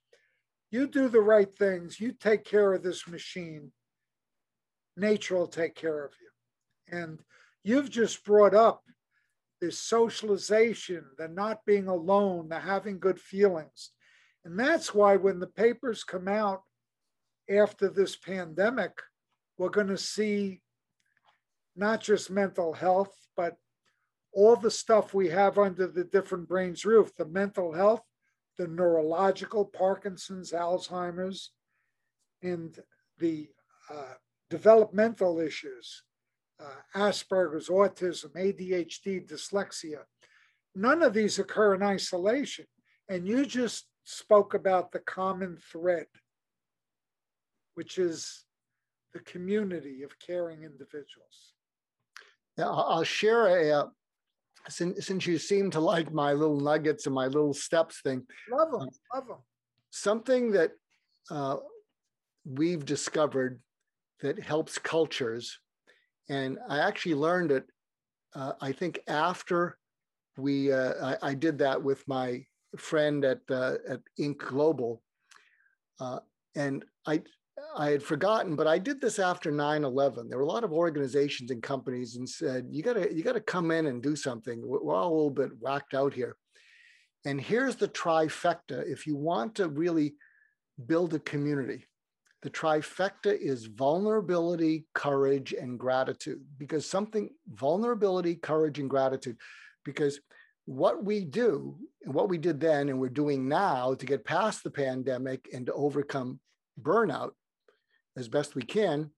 you 0.71 0.87
do 0.87 1.07
the 1.07 1.21
right 1.21 1.53
things, 1.55 1.99
you 1.99 2.11
take 2.11 2.43
care 2.43 2.73
of 2.73 2.81
this 2.81 3.07
machine, 3.07 3.71
nature 4.97 5.35
will 5.35 5.47
take 5.47 5.75
care 5.75 6.03
of 6.03 6.11
you. 6.19 6.97
And 6.99 7.19
you've 7.63 7.91
just 7.91 8.25
brought 8.25 8.55
up 8.55 8.81
this 9.63 9.79
socialization, 9.79 11.05
the 11.17 11.29
not 11.29 11.65
being 11.65 11.87
alone, 11.87 12.49
the 12.49 12.59
having 12.59 12.99
good 12.99 13.17
feelings. 13.17 13.91
And 14.43 14.59
that's 14.59 14.93
why 14.93 15.15
when 15.15 15.39
the 15.39 15.47
papers 15.47 16.03
come 16.03 16.27
out 16.27 16.63
after 17.49 17.87
this 17.87 18.17
pandemic, 18.17 18.91
we're 19.57 19.69
going 19.69 19.87
to 19.87 19.97
see 19.97 20.61
not 21.77 22.01
just 22.01 22.29
mental 22.29 22.73
health, 22.73 23.15
but 23.37 23.55
all 24.33 24.57
the 24.57 24.69
stuff 24.69 25.13
we 25.13 25.29
have 25.29 25.57
under 25.57 25.87
the 25.87 26.03
different 26.03 26.49
brains 26.49 26.83
roof 26.83 27.15
the 27.15 27.25
mental 27.25 27.71
health, 27.71 28.01
the 28.57 28.67
neurological, 28.67 29.63
Parkinson's, 29.63 30.51
Alzheimer's, 30.51 31.51
and 32.41 32.77
the 33.17 33.47
uh, 33.89 34.15
developmental 34.49 35.39
issues 35.39 36.03
Asperger's, 36.95 37.69
autism, 37.69 38.31
ADHD, 38.35 39.27
dyslexia. 39.27 40.03
None 40.75 41.01
of 41.03 41.13
these 41.13 41.39
occur 41.39 41.75
in 41.75 41.83
isolation. 41.83 42.65
And 43.09 43.27
you 43.27 43.45
just 43.45 43.85
spoke 44.03 44.53
about 44.53 44.91
the 44.91 44.99
common 44.99 45.57
thread, 45.71 46.07
which 47.75 47.97
is 47.97 48.45
the 49.13 49.19
community 49.19 50.03
of 50.03 50.17
caring 50.19 50.63
individuals? 50.63 51.53
Yeah, 52.57 52.69
I'll 52.69 53.03
share 53.03 53.47
a, 53.47 53.79
uh, 53.79 53.85
since, 54.69 55.05
since 55.05 55.25
you 55.25 55.37
seem 55.37 55.71
to 55.71 55.79
like 55.79 56.11
my 56.11 56.33
little 56.33 56.59
nuggets 56.59 57.05
and 57.05 57.15
my 57.15 57.27
little 57.27 57.53
steps 57.53 58.01
thing. 58.01 58.25
Love 58.51 58.71
them, 58.71 58.89
love 59.13 59.27
them. 59.27 59.37
Something 59.91 60.51
that 60.51 60.71
uh, 61.29 61.57
we've 62.45 62.85
discovered 62.85 63.59
that 64.21 64.39
helps 64.39 64.77
cultures, 64.77 65.59
and 66.29 66.57
I 66.69 66.79
actually 66.79 67.15
learned 67.15 67.51
it, 67.51 67.65
uh, 68.35 68.53
I 68.61 68.71
think 68.71 68.99
after 69.07 69.77
we, 70.37 70.71
uh, 70.71 71.15
I, 71.21 71.29
I, 71.29 71.33
did 71.33 71.59
that 71.59 71.81
with 71.81 72.07
my 72.07 72.43
friend 72.77 73.23
at, 73.23 73.41
uh, 73.51 73.75
at 73.87 73.99
Ink 74.17 74.39
Global. 74.39 75.03
Uh, 75.99 76.19
and 76.55 76.83
I, 77.05 77.21
I 77.77 77.91
had 77.91 78.01
forgotten, 78.01 78.55
but 78.55 78.65
I 78.65 78.79
did 78.79 78.99
this 78.99 79.19
after 79.19 79.51
9-11. 79.51 80.29
There 80.29 80.39
were 80.39 80.43
a 80.43 80.47
lot 80.47 80.63
of 80.63 80.73
organizations 80.73 81.51
and 81.51 81.61
companies 81.61 82.15
and 82.15 82.27
said, 82.27 82.67
you 82.71 82.81
gotta, 82.81 83.13
you 83.13 83.23
gotta 83.23 83.41
come 83.41 83.69
in 83.69 83.85
and 83.85 84.01
do 84.01 84.15
something. 84.15 84.61
We're 84.65 84.95
all 84.95 85.09
a 85.09 85.15
little 85.15 85.29
bit 85.29 85.51
whacked 85.59 85.93
out 85.93 86.13
here. 86.13 86.35
And 87.25 87.39
here's 87.39 87.75
the 87.75 87.87
trifecta. 87.87 88.83
If 88.85 89.05
you 89.05 89.15
want 89.15 89.55
to 89.55 89.69
really 89.69 90.15
build 90.87 91.13
a 91.13 91.19
community, 91.19 91.85
the 92.43 92.49
trifecta 92.49 93.33
is 93.33 93.67
vulnerability, 93.67 94.85
courage, 94.93 95.53
and 95.53 95.79
gratitude. 95.79 96.41
Because 96.57 96.85
something, 96.85 97.29
vulnerability, 97.47 98.35
courage, 98.35 98.79
and 98.79 98.89
gratitude. 98.89 99.37
Because 99.85 100.19
what 100.65 101.05
we 101.05 101.23
do 101.23 101.77
and 102.03 102.13
what 102.13 102.27
we 102.27 102.37
did 102.37 102.59
then 102.59 102.89
and 102.89 102.99
we're 102.99 103.09
doing 103.09 103.47
now 103.47 103.93
to 103.93 104.05
get 104.05 104.25
past 104.25 104.63
the 104.63 104.69
pandemic 104.69 105.47
and 105.53 105.65
to 105.65 105.73
overcome 105.73 106.39
burnout 106.81 107.31
as 108.17 108.27
best 108.27 108.55
we 108.55 108.61
can 108.61 109.09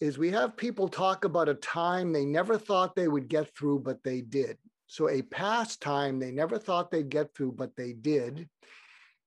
is 0.00 0.16
we 0.16 0.30
have 0.30 0.56
people 0.56 0.88
talk 0.88 1.24
about 1.24 1.50
a 1.50 1.54
time 1.54 2.12
they 2.12 2.24
never 2.24 2.58
thought 2.58 2.96
they 2.96 3.08
would 3.08 3.28
get 3.28 3.54
through, 3.54 3.80
but 3.80 4.02
they 4.02 4.22
did. 4.22 4.56
So, 4.86 5.08
a 5.08 5.22
past 5.22 5.82
time 5.82 6.18
they 6.18 6.30
never 6.30 6.58
thought 6.58 6.90
they'd 6.90 7.08
get 7.08 7.34
through, 7.34 7.52
but 7.52 7.76
they 7.76 7.92
did. 7.92 8.48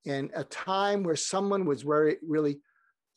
And 0.06 0.32
a 0.36 0.44
time 0.44 1.04
where 1.04 1.16
someone 1.16 1.66
was 1.66 1.84
very, 1.84 2.18
really 2.22 2.60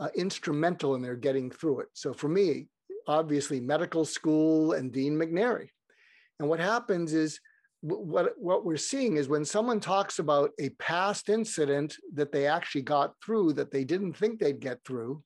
uh, 0.00 0.08
instrumental 0.16 0.94
in 0.94 1.02
their 1.02 1.16
getting 1.16 1.50
through 1.50 1.80
it. 1.80 1.88
So, 1.92 2.12
for 2.12 2.28
me, 2.28 2.66
obviously, 3.06 3.60
medical 3.60 4.04
school 4.04 4.72
and 4.72 4.92
Dean 4.92 5.14
McNary. 5.14 5.68
And 6.40 6.48
what 6.48 6.60
happens 6.60 7.12
is, 7.12 7.38
what, 7.82 8.32
what 8.36 8.64
we're 8.64 8.76
seeing 8.76 9.16
is 9.16 9.28
when 9.28 9.44
someone 9.44 9.80
talks 9.80 10.18
about 10.18 10.50
a 10.58 10.70
past 10.70 11.28
incident 11.28 11.96
that 12.14 12.32
they 12.32 12.46
actually 12.46 12.82
got 12.82 13.14
through 13.24 13.54
that 13.54 13.70
they 13.70 13.84
didn't 13.84 14.14
think 14.14 14.38
they'd 14.38 14.60
get 14.60 14.80
through, 14.84 15.22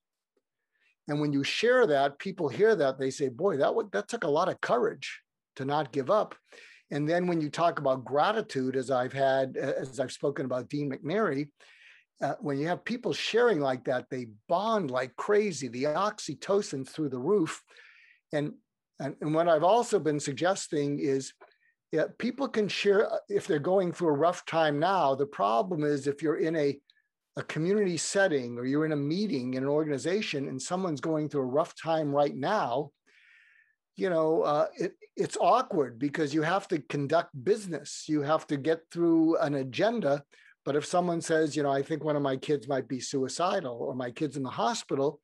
and 1.09 1.21
when 1.21 1.33
you 1.33 1.45
share 1.45 1.87
that, 1.87 2.19
people 2.19 2.49
hear 2.49 2.75
that, 2.77 2.99
they 2.99 3.11
say, 3.11 3.29
boy, 3.29 3.57
that, 3.59 3.73
that 3.93 4.09
took 4.09 4.25
a 4.25 4.31
lot 4.31 4.49
of 4.49 4.61
courage 4.61 5.21
to 5.57 5.65
not 5.65 5.93
give 5.93 6.11
up. 6.11 6.35
And 6.91 7.09
then 7.09 7.27
when 7.27 7.41
you 7.41 7.51
talk 7.51 7.79
about 7.79 8.05
gratitude, 8.05 8.77
as 8.77 8.91
I've 8.91 9.13
had, 9.13 9.57
as 9.57 10.01
I've 10.01 10.13
spoken 10.13 10.45
about 10.47 10.69
Dean 10.69 10.91
McNary, 10.91 11.49
uh, 12.23 12.35
when 12.41 12.59
you 12.59 12.69
have 12.69 12.85
people 12.85 13.13
sharing 13.13 13.61
like 13.61 13.85
that, 13.85 14.07
they 14.11 14.29
bond 14.49 14.91
like 14.91 15.15
crazy. 15.17 15.69
The 15.69 15.85
oxytocin 15.85 16.89
through 16.89 17.11
the 17.11 17.19
roof. 17.19 17.63
And, 18.33 18.53
and, 19.01 19.17
and 19.21 19.35
what 19.35 19.49
I've 19.49 19.65
also 19.65 19.99
been 19.99 20.21
suggesting 20.21 21.01
is 21.01 21.33
yeah, 21.93 22.07
people 22.19 22.49
can 22.49 22.67
share 22.67 23.11
uh, 23.13 23.19
if 23.29 23.47
they're 23.47 23.61
going 23.61 23.93
through 23.93 24.09
a 24.09 24.13
rough 24.13 24.45
time 24.47 24.81
now. 24.81 25.15
The 25.15 25.27
problem 25.27 25.85
is 25.85 26.07
if 26.07 26.23
you're 26.23 26.39
in 26.39 26.57
a 26.57 26.79
a 27.37 27.43
community 27.43 27.97
setting 27.97 28.59
or 28.59 28.65
you're 28.65 28.85
in 28.85 28.93
a 28.93 28.97
meeting 28.97 29.55
in 29.55 29.65
an 29.65 29.69
organization 29.69 30.49
and 30.49 30.61
someone's 30.61 31.01
going 31.01 31.29
through 31.29 31.43
a 31.43 31.47
rough 31.47 31.75
time 31.81 32.15
right 32.15 32.35
now, 32.35 32.91
you 33.97 34.09
know, 34.09 34.43
uh, 34.43 34.67
it, 34.77 34.95
it's 35.17 35.37
awkward 35.41 35.99
because 35.99 36.35
you 36.35 36.43
have 36.43 36.69
to 36.69 36.79
conduct 36.79 37.31
business. 37.45 38.05
You 38.09 38.23
have 38.23 38.47
to 38.49 38.57
get 38.57 38.83
through 38.91 39.37
an 39.39 39.55
agenda. 39.55 40.25
But 40.65 40.77
if 40.77 40.87
someone 40.87 41.21
says, 41.21 41.57
you 41.57 41.63
know, 41.63 41.71
I 41.71 41.83
think 41.83 42.03
one 42.03 42.17
of 42.17 42.23
my 42.23 42.37
kids 42.37 42.69
might 42.69 42.89
be 42.89 43.01
suicidal 43.01 43.77
or 43.77 43.95
my 43.95 44.11
kid's 44.11 44.37
in 44.37 44.43
the 44.43 44.51
hospital, 44.51 45.21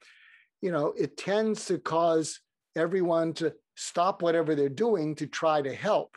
you 0.61 0.71
know, 0.71 0.93
it 0.99 1.17
tends 1.17 1.65
to 1.67 1.79
cause 1.79 2.41
everyone 2.77 3.33
to 3.35 3.55
stop 3.75 4.23
whatever 4.23 4.55
they're 4.55 4.69
doing 4.69 5.15
to 5.17 5.27
try 5.27 5.63
to 5.63 5.75
help. 5.75 6.17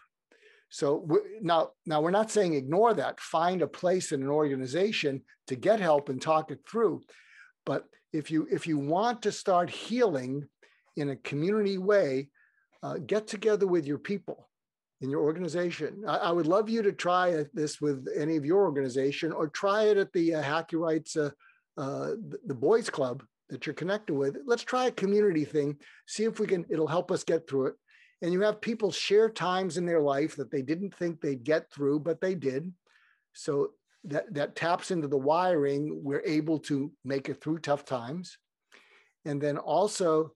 So 0.69 1.07
now, 1.41 1.69
now 1.85 2.01
we're 2.01 2.11
not 2.11 2.31
saying 2.31 2.55
ignore 2.55 2.93
that. 2.95 3.19
Find 3.19 3.61
a 3.61 3.67
place 3.67 4.11
in 4.11 4.21
an 4.23 4.29
organization 4.29 5.21
to 5.47 5.55
get 5.55 5.79
help 5.79 6.09
and 6.09 6.21
talk 6.21 6.51
it 6.51 6.59
through. 6.69 7.01
But 7.65 7.85
if 8.11 8.29
you 8.29 8.47
if 8.51 8.67
you 8.67 8.77
want 8.77 9.21
to 9.23 9.31
start 9.31 9.69
healing 9.69 10.47
in 10.95 11.09
a 11.09 11.15
community 11.15 11.77
way, 11.77 12.29
uh, 12.81 12.97
get 12.97 13.27
together 13.27 13.67
with 13.67 13.85
your 13.85 13.97
people 13.97 14.49
in 15.03 15.11
your 15.11 15.21
organization. 15.21 16.03
I, 16.07 16.17
I, 16.17 16.31
would 16.31 16.47
love 16.47 16.69
you 16.69 16.81
to 16.81 16.91
try 16.91 17.45
this 17.53 17.79
with 17.79 18.07
any 18.15 18.37
of 18.37 18.45
your 18.45 18.63
organization, 18.63 19.31
or 19.31 19.47
try 19.47 19.83
it 19.83 19.97
at 19.97 20.11
the 20.13 20.35
uh, 20.35 20.63
Rights, 20.73 21.15
uh, 21.15 21.29
uh, 21.77 22.11
the 22.47 22.55
Boys 22.55 22.89
Club 22.89 23.23
that 23.49 23.67
you're 23.67 23.75
connected 23.75 24.15
with. 24.15 24.37
Let's 24.45 24.63
try 24.63 24.85
a 24.85 24.91
community 24.91 25.45
thing. 25.45 25.77
See 26.07 26.23
if 26.23 26.39
we 26.39 26.47
can. 26.47 26.65
It'll 26.69 26.87
help 26.87 27.11
us 27.11 27.23
get 27.23 27.47
through 27.47 27.67
it 27.67 27.75
and 28.23 28.31
you 28.31 28.39
have 28.41 28.61
people 28.61 28.89
share 28.89 29.29
times 29.29 29.75
in 29.77 29.85
their 29.85 29.99
life 29.99 30.37
that 30.37 30.49
they 30.49 30.61
didn't 30.61 30.95
think 30.95 31.19
they'd 31.19 31.43
get 31.43 31.69
through, 31.69 31.99
but 31.99 32.21
they 32.21 32.35
did. 32.35 32.71
So 33.33 33.71
that, 34.05 34.33
that 34.33 34.55
taps 34.55 34.91
into 34.91 35.09
the 35.09 35.17
wiring. 35.17 36.01
We're 36.01 36.23
able 36.25 36.59
to 36.59 36.89
make 37.03 37.27
it 37.27 37.41
through 37.41 37.59
tough 37.59 37.83
times. 37.83 38.37
And 39.25 39.41
then 39.41 39.57
also 39.57 40.31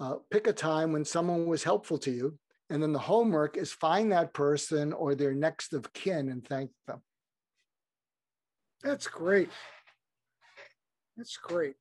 uh, 0.00 0.16
pick 0.32 0.48
a 0.48 0.52
time 0.52 0.92
when 0.92 1.04
someone 1.04 1.46
was 1.46 1.62
helpful 1.62 1.98
to 1.98 2.10
you. 2.10 2.36
And 2.70 2.82
then 2.82 2.92
the 2.92 2.98
homework 2.98 3.56
is 3.56 3.72
find 3.72 4.12
that 4.12 4.32
person 4.32 4.92
or 4.92 5.14
their 5.14 5.34
next 5.34 5.72
of 5.72 5.92
kin 5.92 6.28
and 6.28 6.46
thank 6.46 6.70
them. 6.86 7.02
That's 8.82 9.08
great. 9.08 9.50
That's 11.16 11.36
great. 11.36 11.76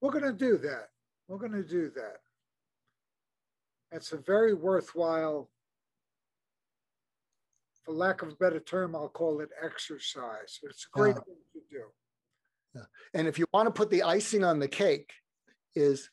We're 0.00 0.12
going 0.12 0.24
to 0.24 0.32
do 0.32 0.58
that. 0.58 0.88
We're 1.26 1.38
going 1.38 1.52
to 1.52 1.64
do 1.64 1.90
that. 1.96 2.18
It's 3.92 4.12
a 4.12 4.18
very 4.18 4.54
worthwhile, 4.54 5.50
for 7.84 7.92
lack 7.92 8.22
of 8.22 8.28
a 8.28 8.34
better 8.36 8.60
term, 8.60 8.94
I'll 8.94 9.08
call 9.08 9.40
it 9.40 9.48
exercise. 9.64 10.60
It's 10.62 10.86
a 10.86 10.96
great 10.96 11.16
yeah. 11.16 11.22
thing 11.22 11.36
to 11.54 11.60
do. 11.70 11.82
Yeah. 12.74 12.82
And 13.14 13.26
if 13.26 13.38
you 13.38 13.46
want 13.52 13.66
to 13.66 13.72
put 13.72 13.90
the 13.90 14.02
icing 14.04 14.44
on 14.44 14.58
the 14.58 14.68
cake, 14.68 15.10
is 15.74 16.10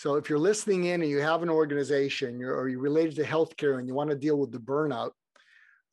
so 0.00 0.14
if 0.14 0.28
you're 0.28 0.38
listening 0.38 0.84
in 0.84 1.02
and 1.02 1.10
you 1.10 1.20
have 1.20 1.42
an 1.42 1.50
organization 1.50 2.42
or 2.42 2.68
you're 2.68 2.80
related 2.80 3.16
to 3.16 3.24
healthcare 3.24 3.78
and 3.78 3.86
you 3.86 3.94
want 3.94 4.10
to 4.10 4.16
deal 4.16 4.38
with 4.38 4.52
the 4.52 4.58
burnout, 4.58 5.10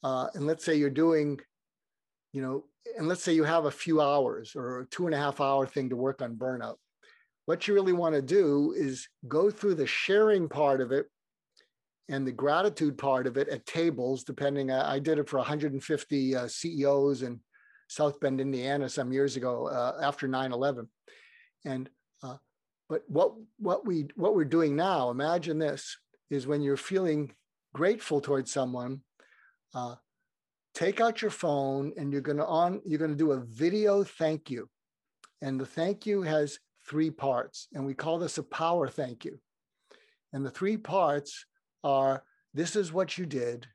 uh, 0.04 0.28
and 0.34 0.48
let's 0.48 0.64
say 0.64 0.76
you're 0.76 0.90
doing, 0.90 1.40
you 2.34 2.42
know, 2.42 2.64
and 2.98 3.08
let's 3.08 3.24
say 3.24 3.34
you 3.34 3.44
have 3.44 3.66
a 3.66 3.72
few 3.72 4.02
hours 4.02 4.54
or 4.56 4.80
a 4.82 4.86
two 4.86 5.06
and 5.06 5.16
a 5.16 5.18
half 5.18 5.42
hour 5.42 5.66
thing 5.68 5.90
to 5.90 5.96
work 5.96 6.22
on 6.22 6.36
burnout 6.36 6.76
what 7.48 7.66
you 7.66 7.74
really 7.74 7.94
want 7.94 8.14
to 8.14 8.22
do 8.22 8.74
is 8.78 9.08
go 9.28 9.50
through 9.50 9.74
the 9.74 9.88
sharing 9.88 10.50
part 10.50 10.82
of 10.82 10.92
it 10.92 11.06
and 12.10 12.28
the 12.28 12.32
gratitude 12.32 12.98
part 12.98 13.26
of 13.26 13.38
it 13.38 13.48
at 13.48 13.66
tables, 13.66 14.26
depending. 14.26 14.70
I 14.70 15.00
did 15.00 15.18
it 15.18 15.30
for 15.30 15.38
150 15.38 16.36
uh, 16.36 16.48
CEOs 16.50 17.22
in 17.24 17.40
South 17.88 18.20
Bend, 18.20 18.42
Indiana, 18.42 18.90
some 18.90 19.14
years 19.14 19.38
ago 19.38 19.68
uh, 19.68 19.98
after 20.02 20.28
9/11. 20.28 20.88
And 21.64 21.88
uh, 21.88 21.92
but 22.90 23.04
what 23.08 23.34
what 23.60 23.86
we 23.86 24.08
what 24.16 24.36
we're 24.36 24.46
doing 24.46 24.76
now, 24.76 25.10
imagine 25.10 25.60
this, 25.60 25.98
is 26.30 26.48
when 26.48 26.62
you're 26.62 26.78
feeling 26.78 27.34
grateful 27.74 28.22
towards 28.22 28.52
someone, 28.52 29.02
uh, 29.74 29.96
take 30.74 31.02
out 31.02 31.22
your 31.22 31.32
phone 31.32 31.94
and 31.98 32.12
you're 32.12 32.22
going 32.22 32.38
to 32.38 32.46
on 32.46 32.82
you're 32.86 33.00
going 33.00 33.12
to 33.12 33.18
do 33.18 33.34
a 33.34 33.44
video 33.46 34.04
thank 34.04 34.50
you, 34.50 34.70
and 35.42 35.60
the 35.60 35.66
thank 35.66 36.06
you 36.06 36.22
has 36.22 36.60
three 36.90 37.12
parts, 37.12 37.68
and 37.74 37.86
we 37.86 37.94
call 37.94 38.18
this 38.18 38.38
a 38.38 38.44
power 38.44 38.88
thank 38.88 39.26
you. 39.26 39.40
And 40.34 40.46
the 40.46 40.52
three 40.52 40.78
parts 40.78 41.46
are 41.84 42.24
this 42.54 42.76
is 42.76 42.94
what 42.94 43.18
you 43.18 43.26
did. 43.26 43.68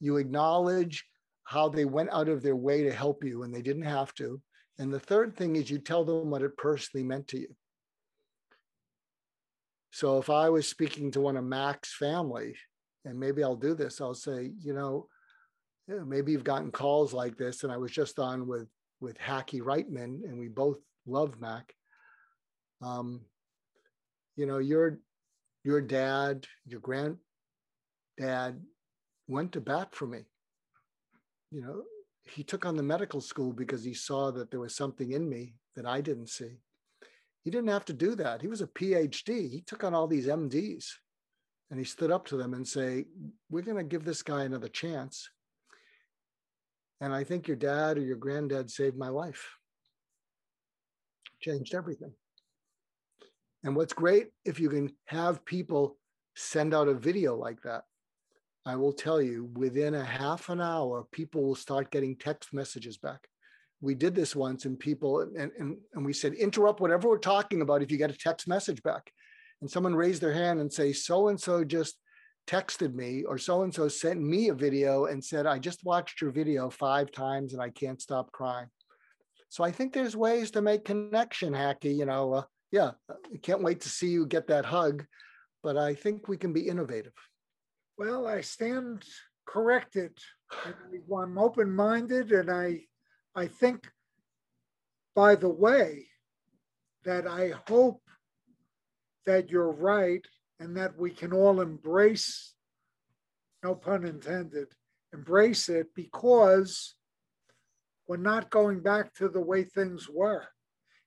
You 0.00 0.16
acknowledge 0.16 1.04
how 1.44 1.68
they 1.68 1.84
went 1.84 2.10
out 2.10 2.28
of 2.28 2.42
their 2.42 2.56
way 2.56 2.82
to 2.84 2.92
help 2.92 3.24
you 3.24 3.42
and 3.42 3.54
they 3.54 3.62
didn't 3.62 3.82
have 3.82 4.14
to. 4.14 4.40
And 4.78 4.92
the 4.92 5.00
third 5.00 5.34
thing 5.34 5.56
is 5.56 5.70
you 5.70 5.78
tell 5.78 6.04
them 6.04 6.30
what 6.30 6.42
it 6.42 6.56
personally 6.56 7.04
meant 7.04 7.26
to 7.28 7.38
you. 7.38 7.48
So 9.90 10.18
if 10.18 10.30
I 10.30 10.50
was 10.50 10.68
speaking 10.68 11.10
to 11.12 11.20
one 11.20 11.36
of 11.36 11.44
Mac's 11.44 11.94
family, 11.94 12.54
and 13.04 13.18
maybe 13.18 13.42
I'll 13.42 13.56
do 13.56 13.74
this, 13.74 14.00
I'll 14.00 14.14
say, 14.14 14.50
you 14.58 14.74
know, 14.74 15.08
maybe 15.88 16.32
you've 16.32 16.44
gotten 16.44 16.70
calls 16.70 17.12
like 17.12 17.36
this. 17.36 17.62
And 17.62 17.72
I 17.72 17.76
was 17.78 17.90
just 17.90 18.18
on 18.18 18.46
with 18.46 18.68
with 19.00 19.16
Hackie 19.18 19.60
Reitman, 19.60 20.24
and 20.24 20.38
we 20.38 20.48
both 20.48 20.78
love 21.06 21.40
Mac 21.40 21.72
um, 22.82 23.20
you 24.36 24.46
know, 24.46 24.58
your 24.58 24.98
your 25.64 25.80
dad, 25.80 26.46
your 26.64 26.80
granddad 26.80 27.18
went 29.26 29.52
to 29.52 29.60
bat 29.60 29.94
for 29.94 30.06
me. 30.06 30.20
You 31.50 31.62
know, 31.62 31.82
he 32.24 32.42
took 32.44 32.64
on 32.64 32.76
the 32.76 32.82
medical 32.82 33.20
school 33.20 33.52
because 33.52 33.82
he 33.82 33.94
saw 33.94 34.30
that 34.32 34.50
there 34.50 34.60
was 34.60 34.74
something 34.74 35.12
in 35.12 35.28
me 35.28 35.54
that 35.76 35.86
I 35.86 36.00
didn't 36.00 36.28
see. 36.28 36.58
He 37.48 37.52
didn't 37.52 37.70
have 37.70 37.86
to 37.86 37.94
do 37.94 38.14
that. 38.16 38.42
He 38.42 38.46
was 38.46 38.60
a 38.60 38.66
PhD. 38.66 39.50
He 39.50 39.62
took 39.62 39.82
on 39.82 39.94
all 39.94 40.06
these 40.06 40.26
MDs 40.26 40.84
and 41.70 41.78
he 41.78 41.84
stood 41.86 42.10
up 42.10 42.26
to 42.26 42.36
them 42.36 42.52
and 42.52 42.68
say, 42.68 43.06
we're 43.48 43.62
going 43.62 43.78
to 43.78 43.84
give 43.84 44.04
this 44.04 44.22
guy 44.22 44.42
another 44.42 44.68
chance. 44.68 45.30
And 47.00 47.10
I 47.10 47.24
think 47.24 47.48
your 47.48 47.56
dad 47.56 47.96
or 47.96 48.02
your 48.02 48.18
granddad 48.18 48.70
saved 48.70 48.98
my 48.98 49.08
life. 49.08 49.48
Changed 51.40 51.74
everything. 51.74 52.12
And 53.64 53.74
what's 53.74 53.94
great 53.94 54.26
if 54.44 54.60
you 54.60 54.68
can 54.68 54.92
have 55.06 55.42
people 55.46 55.96
send 56.36 56.74
out 56.74 56.88
a 56.88 56.92
video 56.92 57.34
like 57.34 57.62
that. 57.62 57.84
I 58.66 58.76
will 58.76 58.92
tell 58.92 59.22
you, 59.22 59.48
within 59.54 59.94
a 59.94 60.04
half 60.04 60.50
an 60.50 60.60
hour, 60.60 61.06
people 61.12 61.44
will 61.44 61.54
start 61.54 61.90
getting 61.90 62.14
text 62.14 62.52
messages 62.52 62.98
back. 62.98 63.26
We 63.80 63.94
did 63.94 64.14
this 64.14 64.34
once, 64.34 64.64
and 64.64 64.78
people, 64.78 65.20
and, 65.20 65.52
and, 65.58 65.76
and 65.94 66.04
we 66.04 66.12
said, 66.12 66.34
interrupt 66.34 66.80
whatever 66.80 67.08
we're 67.08 67.18
talking 67.18 67.62
about 67.62 67.82
if 67.82 67.90
you 67.90 67.98
get 67.98 68.10
a 68.10 68.16
text 68.18 68.48
message 68.48 68.82
back. 68.82 69.12
And 69.60 69.70
someone 69.70 69.94
raised 69.94 70.20
their 70.22 70.32
hand 70.32 70.60
and 70.60 70.72
say, 70.72 70.92
so 70.92 71.28
and 71.28 71.40
so 71.40 71.64
just 71.64 71.96
texted 72.46 72.94
me, 72.94 73.24
or 73.24 73.38
so 73.38 73.62
and 73.62 73.74
so 73.74 73.88
sent 73.88 74.20
me 74.20 74.48
a 74.48 74.54
video 74.54 75.04
and 75.06 75.22
said, 75.22 75.46
I 75.46 75.58
just 75.58 75.84
watched 75.84 76.20
your 76.20 76.30
video 76.30 76.70
five 76.70 77.12
times 77.12 77.52
and 77.52 77.62
I 77.62 77.70
can't 77.70 78.00
stop 78.00 78.32
crying. 78.32 78.68
So 79.50 79.64
I 79.64 79.70
think 79.70 79.92
there's 79.92 80.16
ways 80.16 80.50
to 80.52 80.62
make 80.62 80.84
connection, 80.84 81.52
Hackie. 81.52 81.94
You 81.94 82.06
know, 82.06 82.32
uh, 82.34 82.42
yeah, 82.70 82.92
I 83.10 83.38
can't 83.42 83.62
wait 83.62 83.80
to 83.82 83.88
see 83.88 84.08
you 84.08 84.26
get 84.26 84.48
that 84.48 84.64
hug, 84.64 85.04
but 85.62 85.76
I 85.76 85.94
think 85.94 86.26
we 86.26 86.36
can 86.36 86.52
be 86.52 86.68
innovative. 86.68 87.12
Well, 87.96 88.26
I 88.26 88.40
stand 88.40 89.04
corrected. 89.46 90.18
I'm 90.64 91.38
open-minded, 91.38 92.32
and 92.32 92.50
I, 92.50 92.80
I 93.38 93.46
think, 93.46 93.88
by 95.14 95.36
the 95.36 95.48
way, 95.48 96.06
that 97.04 97.24
I 97.28 97.52
hope 97.68 98.02
that 99.26 99.48
you're 99.48 99.70
right 99.70 100.26
and 100.58 100.76
that 100.76 100.98
we 100.98 101.12
can 101.12 101.32
all 101.32 101.60
embrace, 101.60 102.54
no 103.62 103.76
pun 103.76 104.04
intended, 104.04 104.66
embrace 105.12 105.68
it 105.68 105.86
because 105.94 106.96
we're 108.08 108.16
not 108.16 108.50
going 108.50 108.80
back 108.80 109.14
to 109.14 109.28
the 109.28 109.40
way 109.40 109.62
things 109.62 110.08
were. 110.12 110.48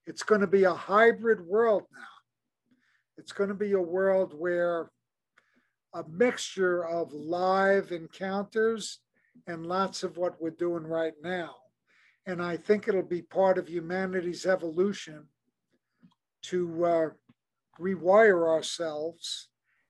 It's 0.08 0.24
going 0.24 0.40
to 0.40 0.48
be 0.48 0.64
a 0.64 0.74
hybrid 0.74 1.46
world 1.46 1.84
now. 1.92 2.16
It's 3.18 3.34
going 3.34 3.50
to 3.50 3.56
be 3.56 3.74
a 3.74 3.82
world 3.82 4.34
where 4.34 4.90
a 5.94 6.06
mixture 6.10 6.88
of 6.88 7.12
live 7.12 7.92
encounters 7.92 9.00
and 9.48 9.66
lots 9.66 10.04
of 10.04 10.16
what 10.16 10.42
we're 10.42 10.52
doing 10.52 10.84
right 10.84 11.16
now. 11.22 11.56
And 12.26 12.42
I 12.42 12.58
think 12.58 12.88
it'll 12.88 13.02
be 13.02 13.24
part 13.24 13.58
of 13.58 13.68
humanity's 13.68 14.46
evolution 14.46 15.28
to 16.44 16.86
uh, 16.86 17.10
rewire 17.80 18.48
ourselves, 18.48 19.50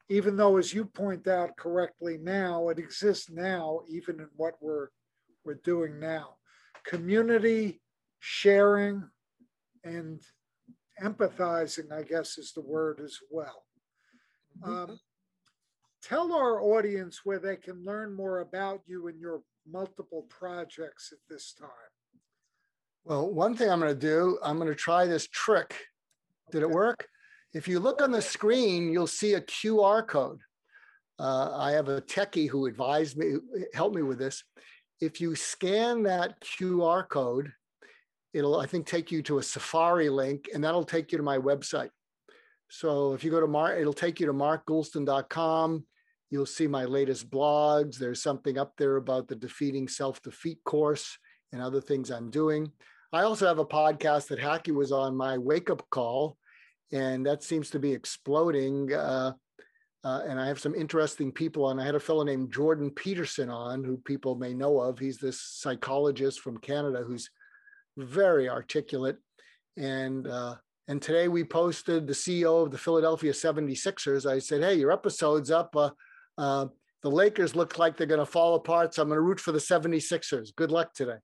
even 0.09 0.37
though, 0.37 0.57
as 0.57 0.73
you 0.73 0.85
point 0.85 1.27
out 1.27 1.57
correctly 1.57 2.17
now, 2.21 2.69
it 2.69 2.79
exists 2.79 3.29
now, 3.29 3.81
even 3.89 4.19
in 4.19 4.27
what 4.35 4.55
we're, 4.61 4.87
we're 5.43 5.59
doing 5.63 5.99
now. 5.99 6.35
Community 6.85 7.81
sharing 8.19 9.03
and 9.83 10.21
empathizing, 11.01 11.91
I 11.91 12.03
guess, 12.03 12.37
is 12.37 12.53
the 12.53 12.61
word 12.61 13.01
as 13.03 13.17
well. 13.29 13.65
Um, 14.63 14.99
tell 16.03 16.33
our 16.33 16.61
audience 16.61 17.21
where 17.23 17.39
they 17.39 17.55
can 17.55 17.83
learn 17.83 18.13
more 18.13 18.39
about 18.39 18.81
you 18.85 19.07
and 19.07 19.19
your 19.19 19.41
multiple 19.67 20.27
projects 20.29 21.11
at 21.11 21.19
this 21.29 21.53
time. 21.53 21.69
Well, 23.03 23.31
one 23.31 23.55
thing 23.55 23.69
I'm 23.69 23.79
going 23.79 23.93
to 23.93 23.99
do, 23.99 24.37
I'm 24.43 24.57
going 24.57 24.67
to 24.67 24.75
try 24.75 25.05
this 25.05 25.27
trick. 25.27 25.75
Did 26.51 26.61
it 26.61 26.69
work? 26.69 27.07
If 27.53 27.67
you 27.67 27.79
look 27.79 28.01
on 28.01 28.11
the 28.11 28.21
screen, 28.21 28.91
you'll 28.91 29.07
see 29.07 29.33
a 29.33 29.41
QR 29.41 30.07
code. 30.07 30.39
Uh, 31.19 31.57
I 31.57 31.71
have 31.71 31.89
a 31.89 32.01
techie 32.01 32.49
who 32.49 32.67
advised 32.67 33.17
me, 33.17 33.35
helped 33.73 33.95
me 33.95 34.03
with 34.03 34.19
this. 34.19 34.43
If 34.99 35.19
you 35.19 35.35
scan 35.35 36.03
that 36.03 36.39
QR 36.41 37.07
code, 37.09 37.51
it'll, 38.33 38.59
I 38.59 38.67
think, 38.67 38.85
take 38.85 39.11
you 39.11 39.23
to 39.23 39.39
a 39.39 39.43
Safari 39.43 40.09
link, 40.09 40.49
and 40.53 40.63
that'll 40.63 40.83
take 40.83 41.11
you 41.11 41.17
to 41.17 41.23
my 41.23 41.39
website. 41.39 41.89
So 42.69 43.13
if 43.13 43.23
you 43.23 43.31
go 43.31 43.41
to 43.41 43.47
Mark, 43.47 43.79
it'll 43.79 43.93
take 43.93 44.19
you 44.19 44.27
to 44.27 44.33
markgoulston.com. 44.33 45.85
You'll 46.29 46.45
see 46.45 46.67
my 46.67 46.85
latest 46.85 47.29
blogs. 47.29 47.97
There's 47.97 48.23
something 48.23 48.57
up 48.57 48.77
there 48.77 48.95
about 48.95 49.27
the 49.27 49.35
Defeating 49.35 49.87
Self 49.87 50.21
Defeat 50.21 50.59
course 50.63 51.17
and 51.51 51.61
other 51.61 51.81
things 51.81 52.09
I'm 52.09 52.29
doing. 52.29 52.71
I 53.13 53.23
also 53.23 53.47
have 53.47 53.59
a 53.59 53.65
podcast 53.65 54.27
that 54.27 54.39
Hackie 54.39 54.71
was 54.71 54.91
on 54.91 55.15
my 55.15 55.37
wake 55.37 55.69
up 55.69 55.87
call, 55.89 56.37
and 56.91 57.25
that 57.25 57.43
seems 57.43 57.69
to 57.71 57.79
be 57.79 57.91
exploding. 57.91 58.93
Uh, 58.93 59.33
uh, 60.03 60.21
and 60.27 60.39
I 60.39 60.47
have 60.47 60.59
some 60.59 60.73
interesting 60.73 61.31
people 61.31 61.65
on. 61.65 61.79
I 61.79 61.85
had 61.85 61.95
a 61.95 61.99
fellow 61.99 62.23
named 62.23 62.51
Jordan 62.51 62.89
Peterson 62.89 63.49
on, 63.49 63.83
who 63.83 63.97
people 63.97 64.35
may 64.35 64.53
know 64.53 64.79
of. 64.79 64.97
He's 64.97 65.17
this 65.17 65.41
psychologist 65.41 66.39
from 66.39 66.57
Canada 66.57 67.03
who's 67.05 67.29
very 67.97 68.49
articulate. 68.49 69.17
And 69.77 70.27
uh, 70.27 70.55
and 70.87 71.01
today 71.01 71.27
we 71.27 71.43
posted 71.43 72.07
the 72.07 72.13
CEO 72.13 72.63
of 72.63 72.71
the 72.71 72.77
Philadelphia 72.77 73.31
76ers. 73.31 74.29
I 74.29 74.39
said, 74.39 74.61
hey, 74.61 74.75
your 74.75 74.91
episode's 74.91 75.51
up. 75.51 75.75
Uh, 75.75 75.91
uh, 76.37 76.67
the 77.03 77.11
Lakers 77.11 77.55
look 77.55 77.77
like 77.77 77.95
they're 77.95 78.07
going 78.07 78.19
to 78.19 78.25
fall 78.25 78.55
apart. 78.55 78.93
So 78.93 79.01
I'm 79.01 79.07
going 79.07 79.17
to 79.17 79.21
root 79.21 79.39
for 79.39 79.51
the 79.51 79.59
76ers. 79.59 80.55
Good 80.55 80.71
luck 80.71 80.93
today. 80.93 81.17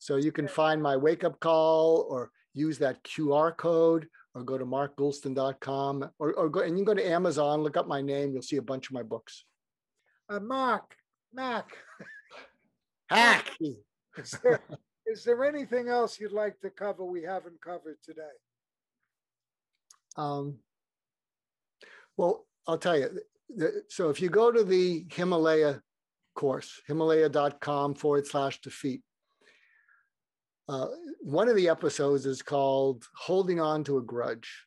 So 0.00 0.16
you 0.16 0.32
can 0.32 0.48
find 0.48 0.82
my 0.82 0.96
wake 0.96 1.24
up 1.24 1.38
call 1.40 2.06
or 2.10 2.30
use 2.54 2.78
that 2.78 3.04
QR 3.04 3.54
code 3.56 4.08
or 4.34 4.42
go 4.42 4.56
to 4.56 4.64
markgoulston.com 4.64 6.10
or, 6.18 6.32
or 6.32 6.48
go 6.48 6.60
and 6.60 6.70
you 6.78 6.84
can 6.84 6.96
go 6.96 7.00
to 7.00 7.06
Amazon, 7.08 7.62
look 7.62 7.76
up 7.76 7.86
my 7.86 8.00
name. 8.00 8.32
You'll 8.32 8.42
see 8.42 8.56
a 8.56 8.62
bunch 8.62 8.88
of 8.88 8.94
my 8.94 9.02
books. 9.02 9.44
Uh, 10.28 10.40
Mark, 10.40 10.96
Mac. 11.32 11.66
Hack. 13.10 13.50
Is 14.16 14.32
there, 14.42 14.60
is 15.06 15.24
there 15.24 15.44
anything 15.44 15.88
else 15.88 16.18
you'd 16.18 16.32
like 16.32 16.58
to 16.60 16.70
cover 16.70 17.04
we 17.04 17.22
haven't 17.22 17.60
covered 17.62 17.96
today? 18.02 18.22
Um, 20.16 20.58
well, 22.16 22.44
I'll 22.66 22.76
tell 22.76 22.98
you. 22.98 23.20
the- 23.56 23.84
So 23.88 24.10
if 24.10 24.20
you 24.20 24.28
go 24.28 24.50
to 24.50 24.64
the 24.64 25.06
Himalaya 25.12 25.80
course, 26.34 26.82
himalaya.com 26.88 27.94
forward 27.94 28.26
slash 28.26 28.60
defeat, 28.60 29.02
uh, 30.70 30.86
one 31.20 31.48
of 31.48 31.56
the 31.56 31.68
episodes 31.68 32.26
is 32.26 32.42
called 32.42 33.04
Holding 33.16 33.60
On 33.60 33.82
to 33.84 33.98
a 33.98 34.02
Grudge. 34.02 34.66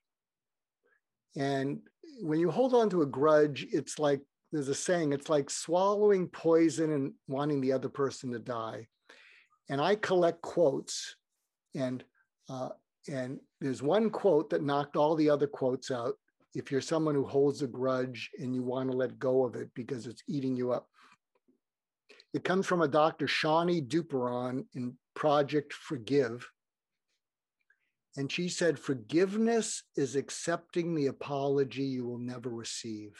And 1.37 1.79
when 2.21 2.39
you 2.39 2.51
hold 2.51 2.73
on 2.73 2.89
to 2.89 3.03
a 3.03 3.07
grudge, 3.07 3.65
it's 3.71 3.97
like 3.97 4.21
there's 4.51 4.67
a 4.67 4.75
saying, 4.75 5.13
it's 5.13 5.29
like 5.29 5.49
swallowing 5.49 6.27
poison 6.27 6.91
and 6.91 7.13
wanting 7.27 7.61
the 7.61 7.71
other 7.71 7.87
person 7.87 8.33
to 8.33 8.39
die. 8.39 8.87
And 9.69 9.79
I 9.79 9.95
collect 9.95 10.41
quotes, 10.41 11.15
and 11.73 12.03
uh, 12.49 12.69
and 13.09 13.39
there's 13.61 13.81
one 13.81 14.09
quote 14.09 14.49
that 14.49 14.61
knocked 14.61 14.97
all 14.97 15.15
the 15.15 15.29
other 15.29 15.47
quotes 15.47 15.89
out. 15.89 16.15
If 16.53 16.69
you're 16.69 16.81
someone 16.81 17.15
who 17.15 17.25
holds 17.25 17.61
a 17.61 17.67
grudge 17.67 18.29
and 18.37 18.53
you 18.53 18.61
want 18.61 18.91
to 18.91 18.97
let 18.97 19.17
go 19.17 19.45
of 19.45 19.55
it 19.55 19.69
because 19.73 20.05
it's 20.05 20.21
eating 20.27 20.57
you 20.57 20.73
up, 20.73 20.87
it 22.33 22.43
comes 22.43 22.67
from 22.67 22.81
a 22.81 22.87
Dr. 22.89 23.25
Shawne 23.25 23.87
Duperon 23.87 24.65
in 24.75 24.97
Project 25.15 25.73
Forgive. 25.73 26.49
And 28.15 28.32
she 28.32 28.49
said, 28.49 28.78
Forgiveness 28.78 29.84
is 29.95 30.15
accepting 30.15 30.93
the 30.93 31.08
apology 31.08 31.84
you 31.84 32.06
will 32.06 32.19
never 32.19 32.49
receive. 32.49 33.19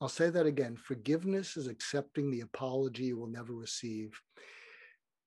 I'll 0.00 0.08
say 0.08 0.30
that 0.30 0.46
again. 0.46 0.76
Forgiveness 0.76 1.56
is 1.56 1.68
accepting 1.68 2.30
the 2.30 2.40
apology 2.40 3.04
you 3.04 3.18
will 3.18 3.28
never 3.28 3.52
receive. 3.52 4.20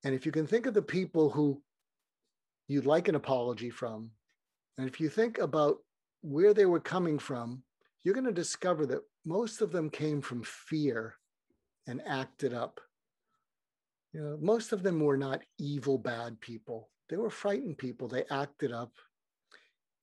And 0.03 0.13
if 0.13 0.25
you 0.25 0.31
can 0.31 0.45
think 0.45 0.65
of 0.65 0.73
the 0.73 0.81
people 0.81 1.29
who 1.29 1.61
you'd 2.67 2.85
like 2.85 3.07
an 3.07 3.15
apology 3.15 3.69
from, 3.69 4.11
and 4.77 4.87
if 4.87 4.99
you 4.99 5.07
think 5.07 5.37
about 5.37 5.77
where 6.21 6.53
they 6.53 6.65
were 6.65 6.81
coming 6.81 7.19
from, 7.19 7.63
you're 8.03 8.13
going 8.13 8.25
to 8.25 8.33
discover 8.33 8.85
that 8.87 9.01
most 9.25 9.61
of 9.61 9.71
them 9.71 9.89
came 9.89 10.21
from 10.21 10.43
fear 10.43 11.15
and 11.87 12.01
acted 12.05 12.53
up. 12.53 12.81
You 14.15 14.21
know, 14.21 14.37
most 14.39 14.71
of 14.71 14.81
them 14.81 15.01
were 15.01 15.17
not 15.17 15.41
evil, 15.59 15.97
bad 15.97 16.39
people. 16.39 16.89
They 17.09 17.17
were 17.17 17.29
frightened 17.29 17.77
people. 17.77 18.07
They 18.07 18.23
acted 18.31 18.71
up. 18.71 18.93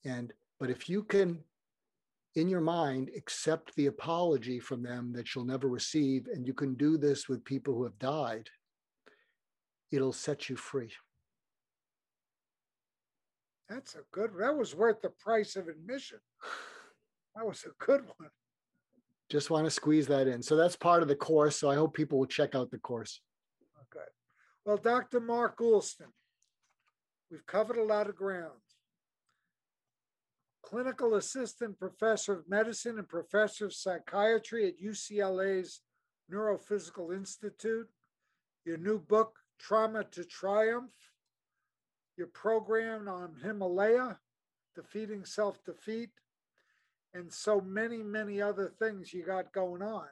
And 0.05 0.35
but 0.61 0.69
if 0.69 0.87
you 0.87 1.03
can, 1.03 1.39
in 2.35 2.47
your 2.51 2.61
mind, 2.61 3.09
accept 3.17 3.75
the 3.75 3.87
apology 3.87 4.61
from 4.61 4.83
them 4.83 5.15
that 5.15 5.35
you'll 5.35 5.47
never 5.47 5.67
receive, 5.67 6.27
and 6.27 6.47
you 6.47 6.53
can 6.53 6.75
do 6.75 6.99
this 6.99 7.27
with 7.27 7.43
people 7.43 7.73
who 7.73 7.85
have 7.85 7.99
died, 7.99 8.51
it'll 9.91 10.13
set 10.13 10.51
you 10.51 10.57
free. 10.57 10.93
That's 13.71 13.95
a 13.95 14.01
good, 14.13 14.33
that 14.39 14.55
was 14.55 14.75
worth 14.75 15.01
the 15.01 15.09
price 15.09 15.57
of 15.57 15.69
admission. 15.69 16.19
That 17.35 17.47
was 17.47 17.65
a 17.65 17.83
good 17.83 18.03
one. 18.19 18.29
Just 19.31 19.49
want 19.49 19.65
to 19.65 19.71
squeeze 19.71 20.07
that 20.09 20.27
in. 20.29 20.43
So 20.43 20.55
that's 20.55 20.77
part 20.77 21.01
of 21.01 21.09
the 21.09 21.17
course. 21.17 21.57
So 21.57 21.71
I 21.71 21.77
hope 21.77 21.95
people 21.95 22.19
will 22.19 22.27
check 22.27 22.55
out 22.55 22.71
the 22.71 22.77
course. 22.77 23.23
Well, 24.65 24.77
Dr. 24.77 25.21
Mark 25.21 25.59
Goulston, 25.59 26.13
We've 27.33 27.47
covered 27.47 27.79
a 27.79 27.83
lot 27.83 28.11
of 28.11 28.15
ground. 28.15 28.61
Clinical 30.63 31.15
assistant 31.15 31.79
professor 31.79 32.35
of 32.35 32.49
medicine 32.49 32.99
and 32.99 33.09
professor 33.09 33.65
of 33.65 33.73
psychiatry 33.73 34.69
at 34.69 34.79
UCLA's 34.79 35.81
Neurophysical 36.31 37.17
Institute. 37.17 37.89
Your 38.67 38.77
new 38.77 38.99
book, 38.99 39.39
Trauma 39.59 40.05
to 40.11 40.25
Triumph. 40.25 40.93
Your 42.19 42.27
program 42.27 43.09
on 43.09 43.37
Himalaya, 43.43 44.19
Defeating 44.77 45.25
Self 45.25 45.65
Defeat, 45.65 46.11
and 47.15 47.33
so 47.33 47.63
many, 47.63 48.03
many 48.03 48.43
other 48.43 48.71
things 48.79 49.15
you 49.15 49.25
got 49.25 49.55
going 49.55 49.81
on. 49.81 50.05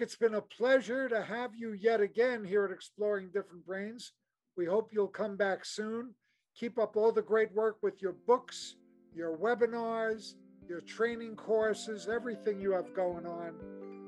It's 0.00 0.14
been 0.14 0.36
a 0.36 0.40
pleasure 0.40 1.08
to 1.08 1.20
have 1.24 1.56
you 1.56 1.72
yet 1.72 2.00
again 2.00 2.44
here 2.44 2.64
at 2.64 2.70
Exploring 2.70 3.30
Different 3.34 3.66
Brains. 3.66 4.12
We 4.56 4.64
hope 4.64 4.90
you'll 4.92 5.08
come 5.08 5.36
back 5.36 5.64
soon. 5.64 6.14
Keep 6.54 6.78
up 6.78 6.96
all 6.96 7.10
the 7.10 7.20
great 7.20 7.52
work 7.52 7.78
with 7.82 8.00
your 8.00 8.14
books, 8.24 8.76
your 9.12 9.36
webinars, 9.36 10.34
your 10.68 10.82
training 10.82 11.34
courses, 11.34 12.06
everything 12.08 12.60
you 12.60 12.70
have 12.70 12.94
going 12.94 13.26
on. 13.26 13.54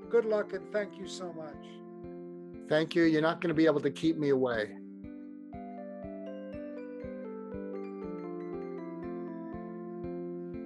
Good 0.09 0.27
luck 0.27 0.53
and 0.53 0.73
thank 0.73 0.97
you 0.97 1.09
so 1.09 1.33
much. 1.33 2.69
Thank 2.69 2.95
you. 2.95 3.03
You're 3.03 3.21
not 3.21 3.41
going 3.41 3.49
to 3.49 3.55
be 3.55 3.67
able 3.67 3.81
to 3.81 3.91
keep 3.91 4.17
me 4.17 4.29
away. 4.29 4.77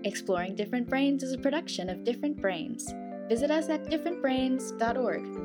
Exploring 0.05 0.55
Different 0.55 0.91
Brains 0.91 1.23
is 1.23 1.33
a 1.33 1.39
production 1.39 1.89
of 1.89 2.05
Different 2.05 2.43
Brains. 2.43 2.93
Visit 3.29 3.51
us 3.51 3.69
at 3.69 3.85
differentbrains.org. 3.85 5.44